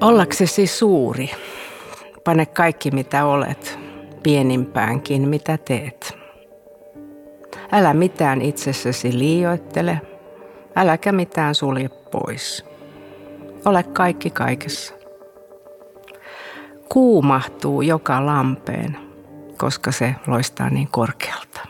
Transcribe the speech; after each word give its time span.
Ollaksesi 0.00 0.66
suuri, 0.66 1.30
pane 2.24 2.46
kaikki 2.46 2.90
mitä 2.90 3.24
olet, 3.24 3.78
pienimpäänkin 4.22 5.28
mitä 5.28 5.58
teet. 5.58 6.18
Älä 7.72 7.94
mitään 7.94 8.42
itsessäsi 8.42 9.18
liioittele, 9.18 10.00
äläkä 10.76 11.12
mitään 11.12 11.54
sulje 11.54 11.88
pois. 11.88 12.64
Ole 13.64 13.82
kaikki 13.82 14.30
kaikessa. 14.30 14.94
Kuu 16.88 17.22
mahtuu 17.22 17.82
joka 17.82 18.26
lampeen, 18.26 18.96
koska 19.56 19.92
se 19.92 20.14
loistaa 20.26 20.70
niin 20.70 20.88
korkealta. 20.90 21.67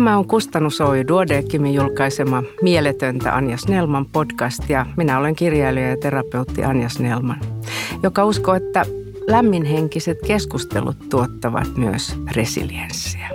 Tämä 0.00 0.18
on 0.18 0.28
Kustannus 0.28 0.80
Oy 0.80 1.08
Duodeckimin 1.08 1.74
julkaisema 1.74 2.42
Mieletöntä 2.62 3.34
Anja 3.34 3.56
Snellman 3.56 4.06
podcast 4.06 4.70
ja 4.70 4.86
minä 4.96 5.18
olen 5.18 5.34
kirjailija 5.34 5.88
ja 5.88 5.96
terapeutti 5.96 6.64
Anja 6.64 6.88
Snellman, 6.88 7.40
joka 8.02 8.24
uskoo, 8.24 8.54
että 8.54 8.86
lämminhenkiset 9.26 10.18
keskustelut 10.26 10.96
tuottavat 11.10 11.76
myös 11.76 12.16
resilienssiä. 12.32 13.28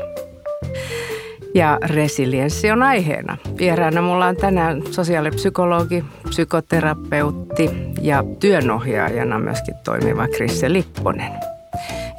Ja 1.55 1.77
resilienssi 1.83 2.71
on 2.71 2.83
aiheena. 2.83 3.37
Vieraana 3.57 4.01
mulla 4.01 4.25
on 4.25 4.35
tänään 4.35 4.83
sosiaalipsykologi, 4.91 6.05
psykoterapeutti 6.29 7.69
ja 8.01 8.23
työnohjaajana 8.39 9.39
myöskin 9.39 9.75
toimiva 9.83 10.27
Krisse 10.27 10.73
Lipponen– 10.73 11.31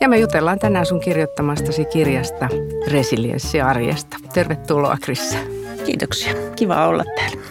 ja 0.01 0.09
me 0.09 0.19
jutellaan 0.19 0.59
tänään 0.59 0.87
sun 0.87 1.01
kirjoittamastasi 1.01 1.85
kirjasta 1.85 2.49
Resilienssi 2.91 3.61
arjesta. 3.61 4.17
Tervetuloa 4.35 4.97
Krissa. 5.01 5.39
Kiitoksia. 5.85 6.33
Kiva 6.57 6.87
olla 6.87 7.05
täällä. 7.17 7.43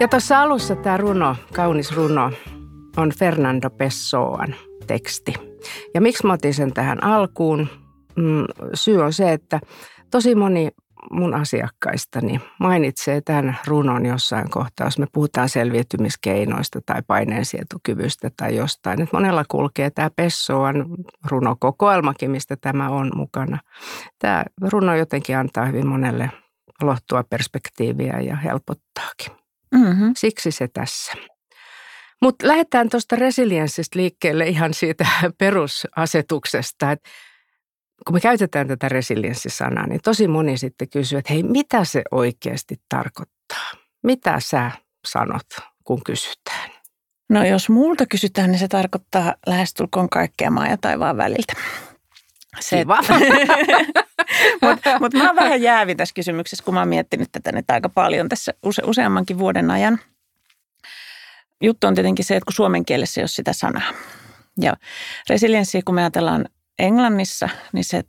Ja 0.00 0.08
tuossa 0.08 0.42
alussa 0.42 0.76
tämä 0.76 0.96
runo, 0.96 1.36
kaunis 1.52 1.96
runo, 1.96 2.32
on 2.96 3.12
Fernando 3.18 3.70
Pessoan 3.70 4.54
teksti. 4.86 5.34
Ja 5.94 6.00
miksi 6.00 6.26
mä 6.26 6.32
otin 6.32 6.54
sen 6.54 6.72
tähän 6.72 7.04
alkuun? 7.04 7.68
Mm, 8.16 8.44
syy 8.74 9.02
on 9.02 9.12
se, 9.12 9.32
että 9.32 9.60
tosi 10.10 10.34
moni 10.34 10.68
mun 11.10 11.34
asiakkaistani 11.34 12.40
mainitsee 12.60 13.20
tämän 13.20 13.58
runon 13.66 14.06
jossain 14.06 14.50
kohtaa, 14.50 14.86
jos 14.86 14.98
me 14.98 15.06
puhutaan 15.12 15.48
selviytymiskeinoista 15.48 16.80
tai 16.86 17.02
paineensietokyvystä 17.06 18.30
tai 18.36 18.56
jostain. 18.56 19.02
Et 19.02 19.12
monella 19.12 19.44
kulkee 19.48 19.90
tämä 19.90 20.10
Pessoan 20.16 20.86
runokokoelmakin, 21.30 22.30
mistä 22.30 22.56
tämä 22.60 22.88
on 22.88 23.10
mukana. 23.14 23.58
Tämä 24.18 24.44
runo 24.72 24.94
jotenkin 24.94 25.36
antaa 25.36 25.66
hyvin 25.66 25.86
monelle 25.86 26.30
lohtua 26.82 27.24
perspektiiviä 27.30 28.20
ja 28.20 28.36
helpottaakin. 28.36 29.32
Mm-hmm. 29.74 30.12
Siksi 30.16 30.50
se 30.50 30.68
tässä. 30.68 31.12
Mutta 32.22 32.48
lähdetään 32.48 32.88
tuosta 32.88 33.16
resilienssistä 33.16 33.98
liikkeelle 33.98 34.46
ihan 34.46 34.74
siitä 34.74 35.06
perusasetuksesta, 35.38 36.92
että 36.92 37.10
kun 38.08 38.16
me 38.16 38.20
käytetään 38.20 38.68
tätä 38.68 38.88
resilienssisanaa, 38.88 39.86
niin 39.86 40.00
tosi 40.04 40.28
moni 40.28 40.58
sitten 40.58 40.88
kysyy, 40.88 41.18
että 41.18 41.32
hei, 41.32 41.42
mitä 41.42 41.84
se 41.84 42.02
oikeasti 42.10 42.80
tarkoittaa? 42.88 43.72
Mitä 44.02 44.40
sä 44.40 44.70
sanot, 45.08 45.46
kun 45.84 46.00
kysytään? 46.04 46.70
No 47.28 47.44
jos 47.44 47.68
muulta 47.68 48.06
kysytään, 48.06 48.50
niin 48.50 48.58
se 48.58 48.68
tarkoittaa 48.68 49.34
lähestulkoon 49.46 50.08
kaikkea 50.08 50.50
maa 50.50 50.66
ja 50.66 50.76
taivaan 50.76 51.16
väliltä. 51.16 51.52
Se, 52.60 52.78
Kiva. 52.78 52.98
Mutta 54.62 54.98
mut 55.00 55.14
mä 55.14 55.26
oon 55.26 55.36
vähän 55.36 55.62
jäävi 55.62 55.94
tässä 55.94 56.14
kysymyksessä, 56.14 56.64
kun 56.64 56.74
mä 56.74 56.80
oon 56.80 56.88
miettinyt 56.88 57.28
tätä 57.32 57.52
nyt 57.52 57.70
aika 57.70 57.88
paljon 57.88 58.28
tässä 58.28 58.54
use, 58.62 58.82
useammankin 58.86 59.38
vuoden 59.38 59.70
ajan. 59.70 59.98
Juttu 61.62 61.86
on 61.86 61.94
tietenkin 61.94 62.24
se, 62.24 62.36
että 62.36 62.46
kun 62.46 62.52
suomen 62.52 62.84
kielessä 62.84 63.20
ei 63.20 63.22
ole 63.22 63.28
sitä 63.28 63.52
sanaa. 63.52 63.92
Ja 64.60 64.76
resilienssiä, 65.28 65.82
kun 65.84 65.94
me 65.94 66.00
ajatellaan 66.00 66.48
Englannissa, 66.78 67.48
niin 67.72 67.84
se 67.84 68.04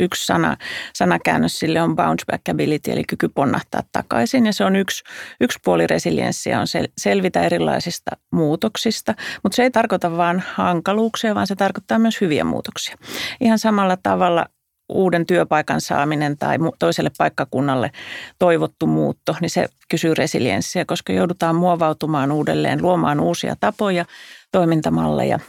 yksi 0.00 0.26
sana, 0.26 0.56
sanakäännös 0.94 1.58
sille 1.58 1.82
on 1.82 1.96
bounce 1.96 2.24
back 2.30 2.48
ability, 2.48 2.92
eli 2.92 3.04
kyky 3.04 3.28
ponnahtaa 3.28 3.82
takaisin. 3.92 4.46
Ja 4.46 4.52
se 4.52 4.64
on 4.64 4.76
yksi, 4.76 5.04
yksi 5.40 5.58
puoli 5.64 5.86
resilienssiä, 5.86 6.60
on 6.60 6.66
sel, 6.66 6.88
selvitä 6.98 7.42
erilaisista 7.42 8.10
muutoksista. 8.32 9.14
Mutta 9.42 9.56
se 9.56 9.62
ei 9.62 9.70
tarkoita 9.70 10.16
vain 10.16 10.42
hankaluuksia, 10.54 11.34
vaan 11.34 11.46
se 11.46 11.56
tarkoittaa 11.56 11.98
myös 11.98 12.20
hyviä 12.20 12.44
muutoksia. 12.44 12.96
Ihan 13.40 13.58
samalla 13.58 13.96
tavalla 14.02 14.46
uuden 14.88 15.26
työpaikan 15.26 15.80
saaminen 15.80 16.38
tai 16.38 16.58
toiselle 16.78 17.10
paikkakunnalle 17.18 17.90
toivottu 18.38 18.86
muutto, 18.86 19.36
niin 19.40 19.50
se 19.50 19.68
kysyy 19.90 20.14
resilienssiä, 20.14 20.84
koska 20.84 21.12
joudutaan 21.12 21.56
muovautumaan 21.56 22.32
uudelleen, 22.32 22.82
luomaan 22.82 23.20
uusia 23.20 23.56
tapoja, 23.60 24.04
toimintamalleja– 24.52 25.38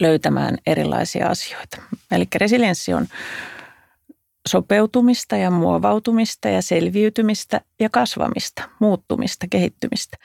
löytämään 0.00 0.58
erilaisia 0.66 1.28
asioita. 1.28 1.82
Eli 2.10 2.24
resilienssi 2.34 2.94
on 2.94 3.06
sopeutumista 4.48 5.36
ja 5.36 5.50
muovautumista 5.50 6.48
ja 6.48 6.62
selviytymistä 6.62 7.60
ja 7.80 7.90
kasvamista, 7.90 8.62
muuttumista, 8.80 9.46
kehittymistä. 9.50 10.16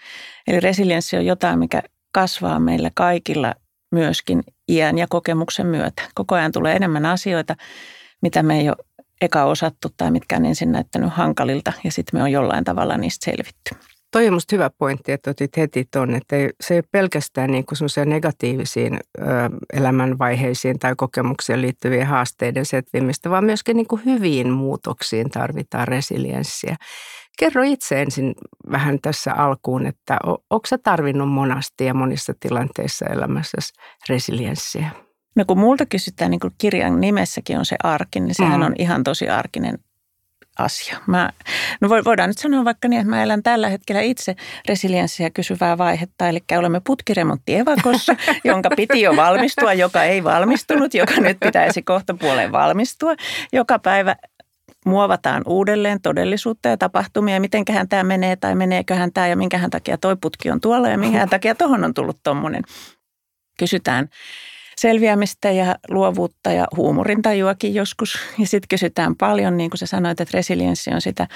Eli 0.48 0.60
resilienssi 0.60 1.18
on 1.18 1.26
jotain, 1.26 1.60
mikä 1.60 1.84
kasvaa 2.12 2.60
meillä 2.60 2.92
kaikilla 2.94 3.54
myöskin 3.92 4.44
iän 4.70 4.98
ja 4.98 5.08
kokemuksen 5.10 5.68
myötä. 5.68 6.02
Koko 6.14 6.36
ajan 6.36 6.52
tulee 6.52 6.76
enemmän 6.76 7.06
asioita, 7.06 7.56
mitä 8.22 8.44
me 8.44 8.60
ei 8.60 8.70
ole 8.70 8.78
eka 9.22 9.44
osattu 9.44 9.88
tai 9.98 10.12
mitkä 10.12 10.36
on 10.38 10.46
ensin 10.46 10.72
näyttänyt 10.72 11.14
hankalilta 11.14 11.74
ja 11.84 11.92
sitten 11.92 12.20
me 12.20 12.24
on 12.24 12.32
jollain 12.32 12.64
tavalla 12.64 12.98
niistä 12.98 13.26
selvitty. 13.26 13.76
Toi 14.12 14.28
on 14.28 14.34
musta 14.34 14.56
hyvä 14.56 14.70
pointti, 14.70 15.12
että 15.12 15.32
otit 15.32 15.58
heti 15.58 15.88
tuonne, 15.92 16.18
että 16.18 16.36
se 16.62 16.74
ei 16.74 16.78
ole 16.78 16.84
pelkästään 16.92 17.52
niin 17.52 17.66
kuin 17.66 18.10
negatiivisiin 18.10 19.00
ö, 19.20 19.24
elämänvaiheisiin 19.74 20.80
tai 20.80 20.94
kokemuksiin 20.98 21.62
liittyvien 21.62 22.08
haasteiden 22.08 22.66
setvimistä, 22.66 23.30
vaan 23.30 23.46
myöskin 23.46 23.78
niin 23.78 23.88
kuin 23.88 24.06
hyviin 24.06 24.50
muutoksiin 24.50 25.30
tarvitaan 25.30 25.88
resilienssiä. 25.88 26.76
Kerro 27.40 27.64
itse 27.64 28.02
ensin 28.02 28.36
vähän 28.72 29.00
tässä 29.02 29.34
alkuun, 29.34 29.86
että 29.86 30.18
onko 30.26 30.68
sä 30.68 30.78
tarvinnut 30.78 31.30
monasti 31.30 31.86
ja 31.86 31.94
monissa 31.94 32.34
tilanteissa 32.40 33.06
elämässä 33.06 33.58
resilienssiä? 34.10 34.90
No 35.36 35.46
kun 35.48 35.60
multa 35.60 35.86
kysytään, 35.86 36.32
niin 36.32 36.40
kuin 36.40 36.54
kirjan 36.58 37.02
nimessäkin 37.02 37.58
on 37.58 37.66
se 37.66 37.76
arki, 37.84 38.20
niin 38.20 38.36
sehän 38.36 38.60
mm. 38.60 38.66
on 38.66 38.74
ihan 38.80 39.04
tosi 39.04 39.30
arkinen 39.30 39.78
asia. 40.60 40.98
Mä, 41.08 41.30
no 41.82 41.90
voidaan 41.90 42.30
nyt 42.30 42.38
sanoa 42.38 42.66
vaikka 42.66 42.88
niin, 42.88 43.00
että 43.00 43.10
mä 43.10 43.24
elän 43.24 43.44
tällä 43.44 43.70
hetkellä 43.70 44.02
itse 44.02 44.36
resilienssiä 44.68 45.30
kysyvää 45.30 45.78
vaihetta, 45.78 46.30
eli 46.30 46.40
olemme 46.58 46.82
putkiremontti 46.86 47.56
evakossa, 47.56 48.16
jonka 48.44 48.70
piti 48.76 49.02
jo 49.02 49.16
valmistua, 49.16 49.74
joka 49.74 50.04
ei 50.04 50.24
valmistunut, 50.24 50.94
joka 50.94 51.14
nyt 51.14 51.38
pitäisi 51.40 51.82
kohta 51.82 52.14
puoleen 52.14 52.52
valmistua. 52.52 53.16
Joka 53.54 53.80
päivä 53.80 54.16
muovataan 54.86 55.42
uudelleen 55.46 56.02
todellisuutta 56.02 56.70
ja 56.70 56.78
tapahtumia, 56.78 57.40
mitenköhän 57.40 57.90
tämä 57.90 58.04
menee 58.04 58.36
tai 58.36 58.56
meneeköhän 58.56 59.14
tämä 59.14 59.28
ja 59.28 59.36
minkähän 59.36 59.70
takia 59.70 59.98
toi 59.98 60.16
putki 60.22 60.52
on 60.52 60.62
tuolla 60.62 60.90
ja 60.90 60.98
minkä 60.98 61.28
takia 61.28 61.56
tuohon 61.56 61.84
on 61.84 61.94
tullut 61.94 62.20
tuommoinen. 62.24 62.64
Kysytään 63.60 64.10
selviämistä 64.82 65.52
ja 65.52 65.76
luovuutta 65.90 66.52
ja 66.52 66.68
huumorintajuakin 66.76 67.76
joskus. 67.76 68.20
Ja 68.40 68.48
sitten 68.48 68.68
kysytään 68.70 69.16
paljon, 69.16 69.58
niin 69.58 69.70
kuin 69.70 69.78
sä 69.78 69.86
sanoit, 69.86 70.22
että 70.22 70.38
resilienssi 70.38 70.94
on 70.94 71.02
sitä 71.02 71.28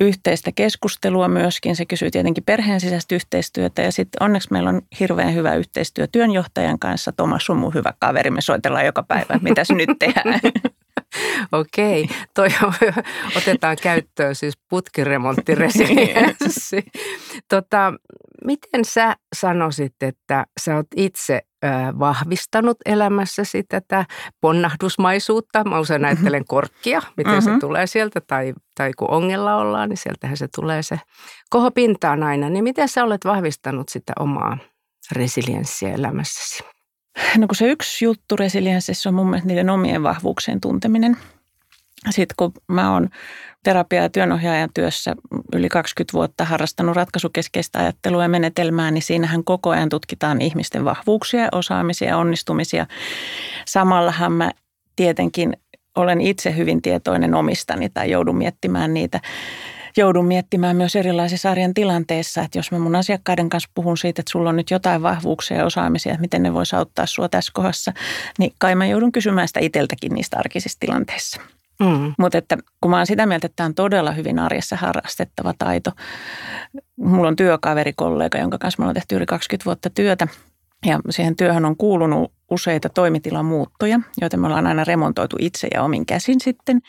yhteistä 0.00 0.52
keskustelua 0.52 1.28
myöskin. 1.28 1.76
Se 1.76 1.86
kysyy 1.86 2.10
tietenkin 2.10 2.44
perheen 2.44 2.80
sisäistä 2.80 3.14
yhteistyötä 3.14 3.82
ja 3.82 3.92
sitten 3.92 4.22
onneksi 4.22 4.48
meillä 4.52 4.70
on 4.70 4.82
hirveän 5.00 5.34
hyvä 5.34 5.54
yhteistyö 5.54 6.06
työnjohtajan 6.06 6.78
kanssa. 6.78 7.12
Tomas 7.12 7.50
on 7.50 7.56
mun 7.56 7.74
hyvä 7.74 7.92
kaveri, 7.98 8.30
me 8.30 8.40
soitellaan 8.40 8.86
joka 8.86 9.02
päivä, 9.02 9.38
mitä 9.42 9.62
nyt 9.74 9.90
tehdään. 9.98 10.40
Okei, 11.52 12.08
toi 12.34 12.48
otetaan 13.36 13.76
käyttöön 13.82 14.34
siis 14.34 14.54
putkiremonttiresilienssi. 14.68 16.84
tota, 17.48 17.92
miten 18.44 18.84
sä 18.84 19.16
sanoisit, 19.36 19.94
että 20.02 20.46
sä 20.60 20.76
oot 20.76 20.86
itse 20.96 21.42
vahvistanut 21.98 22.76
elämässäsi 22.86 23.62
tätä 23.62 24.04
ponnahdusmaisuutta. 24.40 25.64
Mä 25.64 25.78
usein 25.78 26.00
mm-hmm. 26.00 26.16
ajattelen 26.16 26.44
korkkia, 26.44 27.02
miten 27.16 27.32
mm-hmm. 27.32 27.54
se 27.54 27.60
tulee 27.60 27.86
sieltä, 27.86 28.20
tai, 28.20 28.54
tai 28.74 28.92
kun 28.92 29.10
ongella 29.10 29.56
ollaan, 29.56 29.88
niin 29.88 29.96
sieltähän 29.96 30.36
se 30.36 30.48
tulee 30.56 30.82
se 30.82 31.00
koho 31.50 31.70
pintaan 31.70 32.22
aina. 32.22 32.48
Niin 32.48 32.64
miten 32.64 32.88
sä 32.88 33.04
olet 33.04 33.24
vahvistanut 33.24 33.88
sitä 33.88 34.12
omaa 34.18 34.58
resilienssiä 35.12 35.94
elämässäsi? 35.94 36.64
No 37.36 37.46
kun 37.46 37.56
se 37.56 37.66
yksi 37.66 38.04
juttu 38.04 38.36
resilienssissä 38.36 39.08
on 39.08 39.14
mun 39.14 39.26
mielestä 39.26 39.48
niiden 39.48 39.70
omien 39.70 40.02
vahvuuksien 40.02 40.60
tunteminen– 40.60 41.16
sitten 42.10 42.34
kun 42.36 42.52
mä 42.68 42.92
oon 42.92 43.08
terapia- 43.64 44.02
ja 44.02 44.08
työnohjaajan 44.08 44.70
työssä 44.74 45.14
yli 45.52 45.68
20 45.68 46.12
vuotta 46.12 46.44
harrastanut 46.44 46.96
ratkaisukeskeistä 46.96 47.78
ajattelua 47.78 48.22
ja 48.22 48.28
menetelmää, 48.28 48.90
niin 48.90 49.02
siinähän 49.02 49.44
koko 49.44 49.70
ajan 49.70 49.88
tutkitaan 49.88 50.40
ihmisten 50.40 50.84
vahvuuksia, 50.84 51.48
osaamisia 51.52 52.08
ja 52.08 52.16
onnistumisia. 52.16 52.86
Samallahan 53.66 54.32
mä 54.32 54.50
tietenkin 54.96 55.56
olen 55.96 56.20
itse 56.20 56.56
hyvin 56.56 56.82
tietoinen 56.82 57.34
omistani 57.34 57.88
tai 57.88 58.10
joudun 58.10 58.36
miettimään 58.36 58.94
niitä 58.94 59.20
joudun 59.96 60.26
miettimään 60.26 60.76
myös 60.76 60.96
erilaisissa 60.96 61.50
arjen 61.50 61.74
tilanteissa, 61.74 62.42
että 62.42 62.58
jos 62.58 62.72
mä 62.72 62.78
mun 62.78 62.96
asiakkaiden 62.96 63.48
kanssa 63.48 63.70
puhun 63.74 63.96
siitä, 63.96 64.22
että 64.22 64.32
sulla 64.32 64.50
on 64.50 64.56
nyt 64.56 64.70
jotain 64.70 65.02
vahvuuksia 65.02 65.56
ja 65.56 65.64
osaamisia, 65.64 66.12
että 66.12 66.20
miten 66.20 66.42
ne 66.42 66.54
voisi 66.54 66.76
auttaa 66.76 67.06
sua 67.06 67.28
tässä 67.28 67.52
kohdassa, 67.54 67.92
niin 68.38 68.52
kai 68.58 68.74
mä 68.74 68.86
joudun 68.86 69.12
kysymään 69.12 69.48
sitä 69.48 69.60
itseltäkin 69.60 70.14
niistä 70.14 70.38
arkisissa 70.38 70.80
tilanteissa. 70.80 71.40
Mm. 71.82 72.14
Mutta 72.18 72.38
että 72.38 72.58
kun 72.80 72.90
mä 72.90 72.96
oon 72.96 73.06
sitä 73.06 73.26
mieltä, 73.26 73.46
että 73.46 73.56
tämä 73.56 73.66
on 73.66 73.74
todella 73.74 74.12
hyvin 74.12 74.38
arjessa 74.38 74.76
harrastettava 74.76 75.54
taito. 75.58 75.90
Mulla 76.96 77.28
on 77.28 77.36
työkaveri, 77.36 77.92
kollega, 77.92 78.38
jonka 78.38 78.58
kanssa 78.58 78.80
me 78.80 78.84
ollaan 78.84 78.94
tehty 78.94 79.16
yli 79.16 79.26
20 79.26 79.64
vuotta 79.64 79.90
työtä. 79.90 80.28
Ja 80.86 81.00
siihen 81.10 81.36
työhön 81.36 81.64
on 81.64 81.76
kuulunut 81.76 82.32
useita 82.50 82.88
toimitilan 82.88 83.44
muuttoja, 83.44 84.00
joita 84.20 84.36
me 84.36 84.46
ollaan 84.46 84.66
aina 84.66 84.84
remontoitu 84.84 85.36
itse 85.40 85.68
ja 85.74 85.82
omin 85.82 86.06
käsin 86.06 86.40
sitten. 86.40 86.80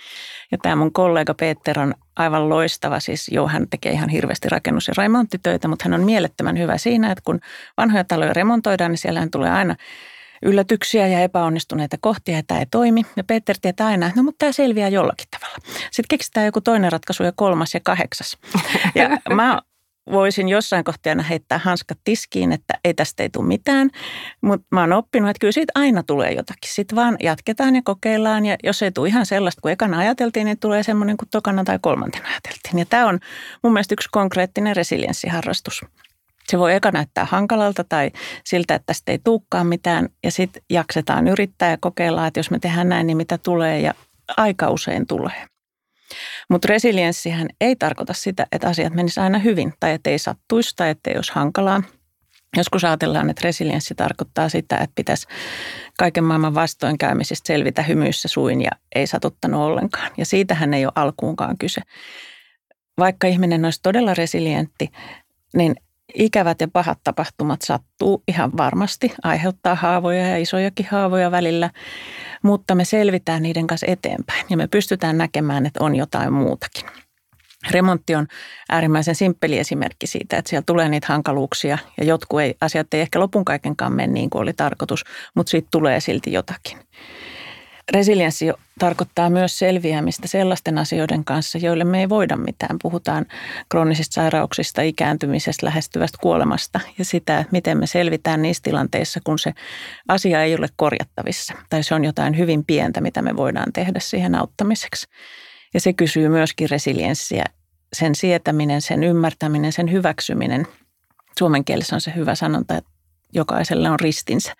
Ja 0.51 0.57
tämä 0.57 0.75
mun 0.75 0.93
kollega 0.93 1.33
Peter 1.33 1.79
on 1.79 1.93
aivan 2.15 2.49
loistava, 2.49 2.99
siis 2.99 3.27
joo, 3.31 3.47
hän 3.47 3.67
tekee 3.69 3.91
ihan 3.91 4.09
hirveästi 4.09 4.49
rakennus- 4.49 4.87
ja 4.87 4.93
remonttitöitä, 4.97 5.67
mutta 5.67 5.85
hän 5.85 5.99
on 5.99 6.05
mielettömän 6.05 6.57
hyvä 6.57 6.77
siinä, 6.77 7.11
että 7.11 7.21
kun 7.25 7.39
vanhoja 7.77 8.03
taloja 8.03 8.33
remontoidaan, 8.33 8.91
niin 8.91 8.97
siellähän 8.97 9.31
tulee 9.31 9.51
aina 9.51 9.75
yllätyksiä 10.41 11.07
ja 11.07 11.19
epäonnistuneita 11.19 11.97
kohtia, 12.01 12.37
että 12.37 12.47
tämä 12.47 12.59
ei 12.59 12.65
toimi. 12.71 13.05
Ja 13.15 13.23
Peter 13.23 13.55
tietää 13.61 13.87
aina, 13.87 14.07
että 14.07 14.19
no 14.19 14.23
mutta 14.23 14.37
tämä 14.39 14.51
selviää 14.51 14.89
jollakin 14.89 15.27
tavalla. 15.31 15.57
Sitten 15.91 16.07
keksitään 16.09 16.45
joku 16.45 16.61
toinen 16.61 16.91
ratkaisu 16.91 17.23
ja 17.23 17.31
kolmas 17.35 17.73
ja 17.73 17.79
kahdeksas. 17.83 18.37
Ja 18.95 19.09
mä 19.35 19.61
voisin 20.11 20.49
jossain 20.49 20.83
kohtaa 20.83 21.11
aina 21.11 21.23
heittää 21.23 21.57
hanskat 21.57 21.97
tiskiin, 22.03 22.51
että 22.51 22.73
ei 22.83 22.93
tästä 22.93 23.23
ei 23.23 23.29
tule 23.29 23.47
mitään. 23.47 23.89
Mutta 24.41 24.67
mä 24.71 24.81
oon 24.81 24.93
oppinut, 24.93 25.29
että 25.29 25.39
kyllä 25.39 25.51
siitä 25.51 25.71
aina 25.75 26.03
tulee 26.03 26.31
jotakin. 26.31 26.71
Sitten 26.73 26.95
vaan 26.95 27.15
jatketaan 27.19 27.75
ja 27.75 27.81
kokeillaan 27.85 28.45
ja 28.45 28.57
jos 28.63 28.81
ei 28.81 28.91
tule 28.91 29.07
ihan 29.07 29.25
sellaista 29.25 29.61
kuin 29.61 29.71
ekana 29.71 29.97
ajateltiin, 29.97 30.45
niin 30.45 30.59
tulee 30.59 30.83
semmoinen 30.83 31.17
kuin 31.17 31.29
tokana 31.29 31.63
tai 31.63 31.79
kolmantena 31.81 32.27
ajateltiin. 32.27 32.79
Ja 32.79 32.85
tämä 32.85 33.07
on 33.07 33.19
mun 33.63 33.73
mielestä 33.73 33.93
yksi 33.93 34.09
konkreettinen 34.11 34.75
resilienssiharrastus. 34.75 35.85
Se 36.49 36.59
voi 36.59 36.73
eka 36.73 36.91
näyttää 36.91 37.25
hankalalta 37.25 37.83
tai 37.83 38.11
siltä, 38.45 38.75
että 38.75 38.85
tästä 38.85 39.11
ei 39.11 39.19
tulekaan 39.23 39.67
mitään 39.67 40.09
ja 40.23 40.31
sitten 40.31 40.61
jaksetaan 40.69 41.27
yrittää 41.27 41.69
ja 41.69 41.77
kokeilla, 41.79 42.27
että 42.27 42.39
jos 42.39 42.51
me 42.51 42.59
tehdään 42.59 42.89
näin, 42.89 43.07
niin 43.07 43.17
mitä 43.17 43.37
tulee 43.37 43.79
ja 43.79 43.93
aika 44.37 44.69
usein 44.69 45.07
tulee. 45.07 45.47
Mutta 46.49 46.67
resilienssihän 46.67 47.47
ei 47.61 47.75
tarkoita 47.75 48.13
sitä, 48.13 48.47
että 48.51 48.67
asiat 48.67 48.93
menisivät 48.93 49.23
aina 49.23 49.39
hyvin 49.39 49.73
tai 49.79 49.91
että 49.93 50.09
ei 50.09 50.19
sattuisi 50.19 50.75
tai 50.75 50.89
että 50.89 51.09
ei 51.09 51.15
olisi 51.15 51.31
hankalaa. 51.35 51.83
Joskus 52.57 52.83
ajatellaan, 52.83 53.29
että 53.29 53.41
resilienssi 53.43 53.95
tarkoittaa 53.95 54.49
sitä, 54.49 54.77
että 54.77 54.95
pitäisi 54.95 55.27
kaiken 55.97 56.23
maailman 56.23 56.55
vastoinkäymisistä 56.55 57.47
selvitä 57.47 57.81
hymyissä 57.81 58.27
suin 58.27 58.61
ja 58.61 58.71
ei 58.95 59.07
satuttanut 59.07 59.61
ollenkaan. 59.61 60.11
Ja 60.17 60.25
siitähän 60.25 60.73
ei 60.73 60.85
ole 60.85 60.93
alkuunkaan 60.95 61.57
kyse. 61.57 61.81
Vaikka 62.99 63.27
ihminen 63.27 63.65
olisi 63.65 63.79
todella 63.83 64.13
resilientti, 64.13 64.89
niin 65.53 65.75
ikävät 66.13 66.61
ja 66.61 66.67
pahat 66.73 66.99
tapahtumat 67.03 67.61
sattuu 67.61 68.23
ihan 68.27 68.51
varmasti, 68.57 69.13
aiheuttaa 69.23 69.75
haavoja 69.75 70.27
ja 70.27 70.37
isojakin 70.37 70.87
haavoja 70.91 71.31
välillä, 71.31 71.69
mutta 72.43 72.75
me 72.75 72.85
selvitään 72.85 73.43
niiden 73.43 73.67
kanssa 73.67 73.87
eteenpäin 73.89 74.45
ja 74.49 74.57
me 74.57 74.67
pystytään 74.67 75.17
näkemään, 75.17 75.65
että 75.65 75.83
on 75.83 75.95
jotain 75.95 76.33
muutakin. 76.33 76.85
Remontti 77.71 78.15
on 78.15 78.27
äärimmäisen 78.69 79.15
simppeli 79.15 79.59
esimerkki 79.59 80.07
siitä, 80.07 80.37
että 80.37 80.49
siellä 80.49 80.63
tulee 80.65 80.89
niitä 80.89 81.07
hankaluuksia 81.09 81.77
ja 81.97 82.05
jotkut 82.05 82.41
ei, 82.41 82.55
asiat 82.61 82.93
ei 82.93 83.01
ehkä 83.01 83.19
lopun 83.19 83.45
kaikenkaan 83.45 83.93
mene 83.93 84.13
niin 84.13 84.29
kuin 84.29 84.41
oli 84.41 84.53
tarkoitus, 84.53 85.03
mutta 85.35 85.49
siitä 85.49 85.67
tulee 85.71 85.99
silti 85.99 86.33
jotakin. 86.33 86.77
Resilienssi 87.93 88.45
tarkoittaa 88.79 89.29
myös 89.29 89.59
selviämistä 89.59 90.27
sellaisten 90.27 90.77
asioiden 90.77 91.25
kanssa, 91.25 91.57
joille 91.57 91.83
me 91.83 91.99
ei 91.99 92.09
voida 92.09 92.37
mitään. 92.37 92.77
Puhutaan 92.81 93.25
kroonisista 93.69 94.13
sairauksista, 94.13 94.81
ikääntymisestä, 94.81 95.65
lähestyvästä 95.65 96.17
kuolemasta 96.21 96.79
ja 96.97 97.05
sitä, 97.05 97.45
miten 97.51 97.77
me 97.77 97.87
selvitään 97.87 98.41
niissä 98.41 98.63
tilanteissa, 98.63 99.19
kun 99.23 99.39
se 99.39 99.53
asia 100.07 100.43
ei 100.43 100.55
ole 100.55 100.67
korjattavissa 100.75 101.53
tai 101.69 101.83
se 101.83 101.95
on 101.95 102.05
jotain 102.05 102.37
hyvin 102.37 102.65
pientä, 102.65 103.01
mitä 103.01 103.21
me 103.21 103.35
voidaan 103.35 103.73
tehdä 103.73 103.99
siihen 103.99 104.35
auttamiseksi. 104.35 105.07
Ja 105.73 105.79
se 105.79 105.93
kysyy 105.93 106.29
myöskin 106.29 106.69
resilienssiä, 106.69 107.43
sen 107.93 108.15
sietäminen, 108.15 108.81
sen 108.81 109.03
ymmärtäminen, 109.03 109.71
sen 109.71 109.91
hyväksyminen. 109.91 110.67
Suomen 111.39 111.65
kielessä 111.65 111.95
on 111.95 112.01
se 112.01 112.13
hyvä 112.15 112.35
sanonta, 112.35 112.77
että 112.77 112.89
jokaisella 113.33 113.89
on 113.89 113.99
ristinsä. 113.99 114.53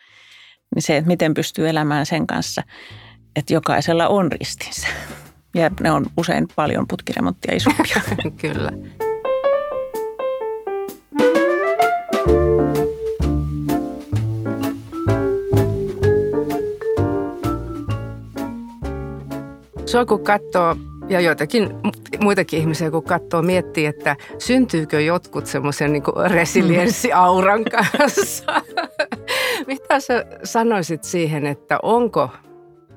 Niin 0.75 0.83
se, 0.83 0.97
että 0.97 1.07
miten 1.07 1.33
pystyy 1.33 1.69
elämään 1.69 2.05
sen 2.05 2.27
kanssa– 2.27 2.63
että 3.35 3.53
jokaisella 3.53 4.07
on 4.07 4.31
ristinsä. 4.31 4.87
Ja 5.53 5.71
ne 5.79 5.91
on 5.91 6.05
usein 6.17 6.47
paljon 6.55 6.87
putkiremonttia 6.87 7.55
isompia. 7.55 8.01
Kyllä. 8.41 8.71
Se 19.85 19.99
on 19.99 20.07
kun 20.07 20.23
katsoo, 20.23 20.75
ja 21.09 21.19
joitakin 21.19 21.69
muitakin 22.19 22.59
ihmisiä 22.59 22.91
kun 22.91 23.03
katsoo, 23.03 23.41
miettii, 23.41 23.85
että 23.85 24.15
syntyykö 24.37 25.01
jotkut 25.01 25.45
semmoisen 25.45 25.93
niin 25.93 26.03
resilienssiauran 26.29 27.63
kanssa. 27.97 28.61
Mitä 29.67 29.99
sä 29.99 30.25
sanoisit 30.43 31.03
siihen, 31.03 31.45
että 31.45 31.79
onko 31.83 32.29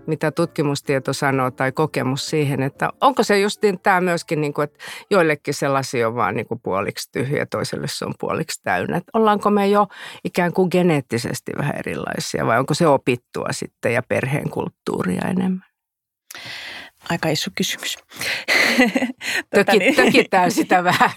mitä 0.07 0.31
tutkimustieto 0.31 1.13
sanoo 1.13 1.51
tai 1.51 1.73
kokemus 1.73 2.31
siihen, 2.31 2.63
että 2.63 2.91
onko 3.01 3.23
se 3.23 3.39
justiin 3.39 3.81
tämä 3.81 4.01
myöskin, 4.01 4.41
niin 4.41 4.55
kuin, 4.55 4.65
että 4.65 4.79
joillekin 5.11 5.55
sellaisia 5.55 6.09
on 6.09 6.15
vaan 6.15 6.35
niin 6.35 6.47
kuin 6.47 6.61
puoliksi 6.61 7.13
tyhjä, 7.13 7.47
toiselle 7.47 7.87
se 7.89 8.05
on 8.05 8.15
puoliksi 8.21 8.63
täynnä. 8.63 8.97
Että 8.97 9.11
ollaanko 9.15 9.51
me 9.51 9.69
jo 9.69 9.87
ikään 10.25 10.53
kuin 10.53 10.69
geneettisesti 10.73 11.53
vähän 11.59 11.77
erilaisia 11.79 12.47
vai 12.47 12.59
onko 12.59 12.75
se 12.75 12.87
opittua 12.87 13.49
sitten 13.51 13.95
ja 13.95 14.03
perheen 14.03 14.51
kulttuuria 14.51 15.29
enemmän? 15.29 15.65
Aika 17.11 17.29
iso 17.29 17.51
kysymys. 17.55 17.99
Töki, 19.51 19.79
niin. 19.79 19.95
Tökitään 19.95 20.51
sitä 20.51 20.85
vähän. 20.91 21.11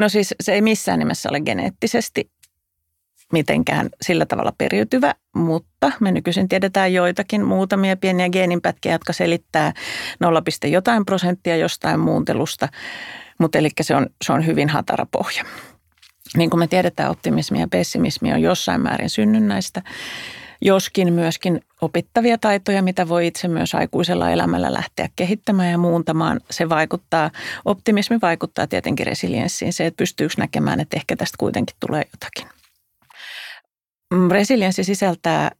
no 0.00 0.08
siis 0.08 0.34
se 0.40 0.52
ei 0.52 0.62
missään 0.62 0.98
nimessä 0.98 1.28
ole 1.28 1.40
geneettisesti 1.40 2.30
mitenkään 3.32 3.88
sillä 4.02 4.26
tavalla 4.26 4.52
periytyvä, 4.58 5.14
mutta 5.34 5.92
me 6.00 6.12
nykyisin 6.12 6.48
tiedetään 6.48 6.92
joitakin 6.92 7.44
muutamia 7.44 7.96
pieniä 7.96 8.28
geeninpätkiä, 8.28 8.92
jotka 8.92 9.12
selittää 9.12 9.72
0, 10.20 10.42
jotain 10.70 11.04
prosenttia 11.04 11.56
jostain 11.56 12.00
muuntelusta, 12.00 12.68
mutta 13.38 13.58
eli 13.58 13.70
se 13.80 13.94
on, 13.94 14.06
se 14.24 14.32
on 14.32 14.46
hyvin 14.46 14.68
hatara 14.68 15.06
pohja. 15.10 15.44
Niin 16.36 16.50
kuin 16.50 16.58
me 16.58 16.66
tiedetään, 16.66 17.10
optimismi 17.10 17.60
ja 17.60 17.68
pessimismi 17.68 18.32
on 18.32 18.42
jossain 18.42 18.80
määrin 18.80 19.10
synnynnäistä, 19.10 19.82
joskin 20.60 21.12
myöskin 21.12 21.60
opittavia 21.80 22.38
taitoja, 22.38 22.82
mitä 22.82 23.08
voi 23.08 23.26
itse 23.26 23.48
myös 23.48 23.74
aikuisella 23.74 24.30
elämällä 24.30 24.72
lähteä 24.72 25.08
kehittämään 25.16 25.70
ja 25.70 25.78
muuntamaan. 25.78 26.40
Se 26.50 26.68
vaikuttaa, 26.68 27.30
optimismi 27.64 28.18
vaikuttaa 28.22 28.66
tietenkin 28.66 29.06
resilienssiin, 29.06 29.72
se, 29.72 29.86
että 29.86 29.98
pystyykö 29.98 30.34
näkemään, 30.38 30.80
että 30.80 30.96
ehkä 30.96 31.16
tästä 31.16 31.36
kuitenkin 31.38 31.76
tulee 31.80 32.02
jotakin. 32.12 32.57
Mm, 34.14 34.30
resilienssi 34.30 34.84
sisältää 34.84 35.50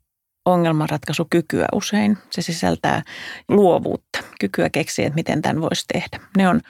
ongelmanratkaisukykyä 0.45 1.67
usein. 1.73 2.19
Se 2.31 2.43
sisältää 2.43 3.03
luovuutta, 3.49 4.19
kykyä 4.41 4.71
keksiä, 4.71 5.07
että 5.07 5.15
miten 5.15 5.43
tämän 5.43 5.61
voisi 5.61 5.85
tehdä. 5.93 6.21
Ne 6.37 6.49
on 6.49 6.61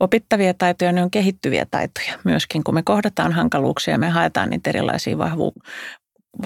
opittavia 0.00 0.54
taitoja, 0.54 0.92
ne 0.92 1.02
on 1.02 1.10
kehittyviä 1.10 1.66
taitoja 1.70 2.18
myöskin. 2.24 2.64
Kun 2.64 2.74
me 2.74 2.82
kohdataan 2.82 3.32
hankaluuksia, 3.32 3.98
me 3.98 4.08
haetaan 4.08 4.50
niitä 4.50 4.70
erilaisia 4.70 5.18
vahvu 5.18 5.52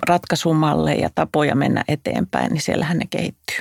ratkaisumalleja 0.09 1.01
ja 1.01 1.11
tapoja 1.15 1.55
mennä 1.55 1.85
eteenpäin, 1.89 2.53
niin 2.53 2.63
siellähän 2.63 2.99
ne 2.99 3.05
kehittyy. 3.11 3.59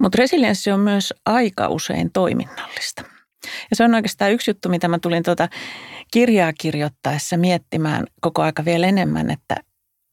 Mutta 0.00 0.16
resilienssi 0.18 0.70
on 0.70 0.80
myös 0.80 1.14
aika 1.26 1.68
usein 1.68 2.10
toiminnallista. 2.12 3.02
Ja 3.70 3.76
se 3.76 3.84
on 3.84 3.94
oikeastaan 3.94 4.32
yksi 4.32 4.50
juttu, 4.50 4.68
mitä 4.68 4.88
mä 4.88 4.98
tulin 4.98 5.22
tuota 5.22 5.48
kirjaa 6.12 6.52
kirjoittaessa 6.60 7.36
miettimään 7.36 8.04
koko 8.20 8.42
aika 8.42 8.64
vielä 8.64 8.86
enemmän, 8.86 9.30
että 9.30 9.56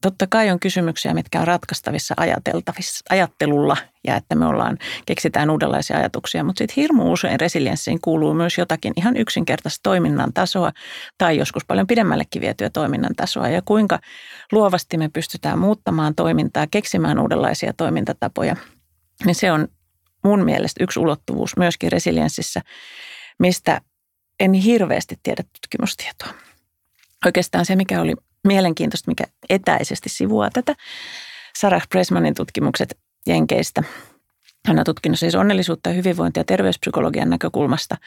totta 0.01 0.27
kai 0.29 0.49
on 0.49 0.59
kysymyksiä, 0.59 1.13
mitkä 1.13 1.39
on 1.39 1.47
ratkaistavissa 1.47 2.13
ajateltavissa, 2.17 3.03
ajattelulla 3.09 3.77
ja 4.07 4.15
että 4.15 4.35
me 4.35 4.45
ollaan, 4.45 4.77
keksitään 5.05 5.49
uudenlaisia 5.49 5.97
ajatuksia, 5.97 6.43
mutta 6.43 6.57
sitten 6.57 6.75
hirmu 6.75 7.11
usein 7.11 7.39
resilienssiin 7.39 8.01
kuuluu 8.01 8.33
myös 8.33 8.57
jotakin 8.57 8.93
ihan 8.97 9.17
yksinkertaista 9.17 9.79
toiminnan 9.83 10.33
tasoa 10.33 10.71
tai 11.17 11.37
joskus 11.37 11.65
paljon 11.65 11.87
pidemmällekin 11.87 12.41
vietyä 12.41 12.69
toiminnan 12.69 13.15
tasoa 13.15 13.49
ja 13.49 13.61
kuinka 13.61 13.99
luovasti 14.51 14.97
me 14.97 15.09
pystytään 15.09 15.59
muuttamaan 15.59 16.15
toimintaa, 16.15 16.67
keksimään 16.71 17.19
uudenlaisia 17.19 17.73
toimintatapoja, 17.73 18.55
niin 19.25 19.35
se 19.35 19.51
on 19.51 19.67
mun 20.23 20.45
mielestä 20.45 20.83
yksi 20.83 20.99
ulottuvuus 20.99 21.57
myöskin 21.57 21.91
resilienssissä, 21.91 22.61
mistä 23.39 23.81
en 24.39 24.53
hirveästi 24.53 25.19
tiedä 25.23 25.43
tutkimustietoa. 25.43 26.33
Oikeastaan 27.25 27.65
se, 27.65 27.75
mikä 27.75 28.01
oli 28.01 28.15
mielenkiintoista, 28.47 29.11
mikä 29.11 29.23
etäisesti 29.49 30.09
sivuaa 30.09 30.49
tätä. 30.53 30.75
Sarah 31.55 31.87
Pressmanin 31.89 32.35
tutkimukset 32.35 32.97
Jenkeistä. 33.27 33.83
Hän 34.67 34.79
on 34.79 34.85
tutkinut 34.85 35.19
siis 35.19 35.35
onnellisuutta 35.35 35.89
ja 35.89 35.95
hyvinvointia 35.95 36.43
terveyspsykologian 36.43 37.29
näkökulmasta, 37.29 37.97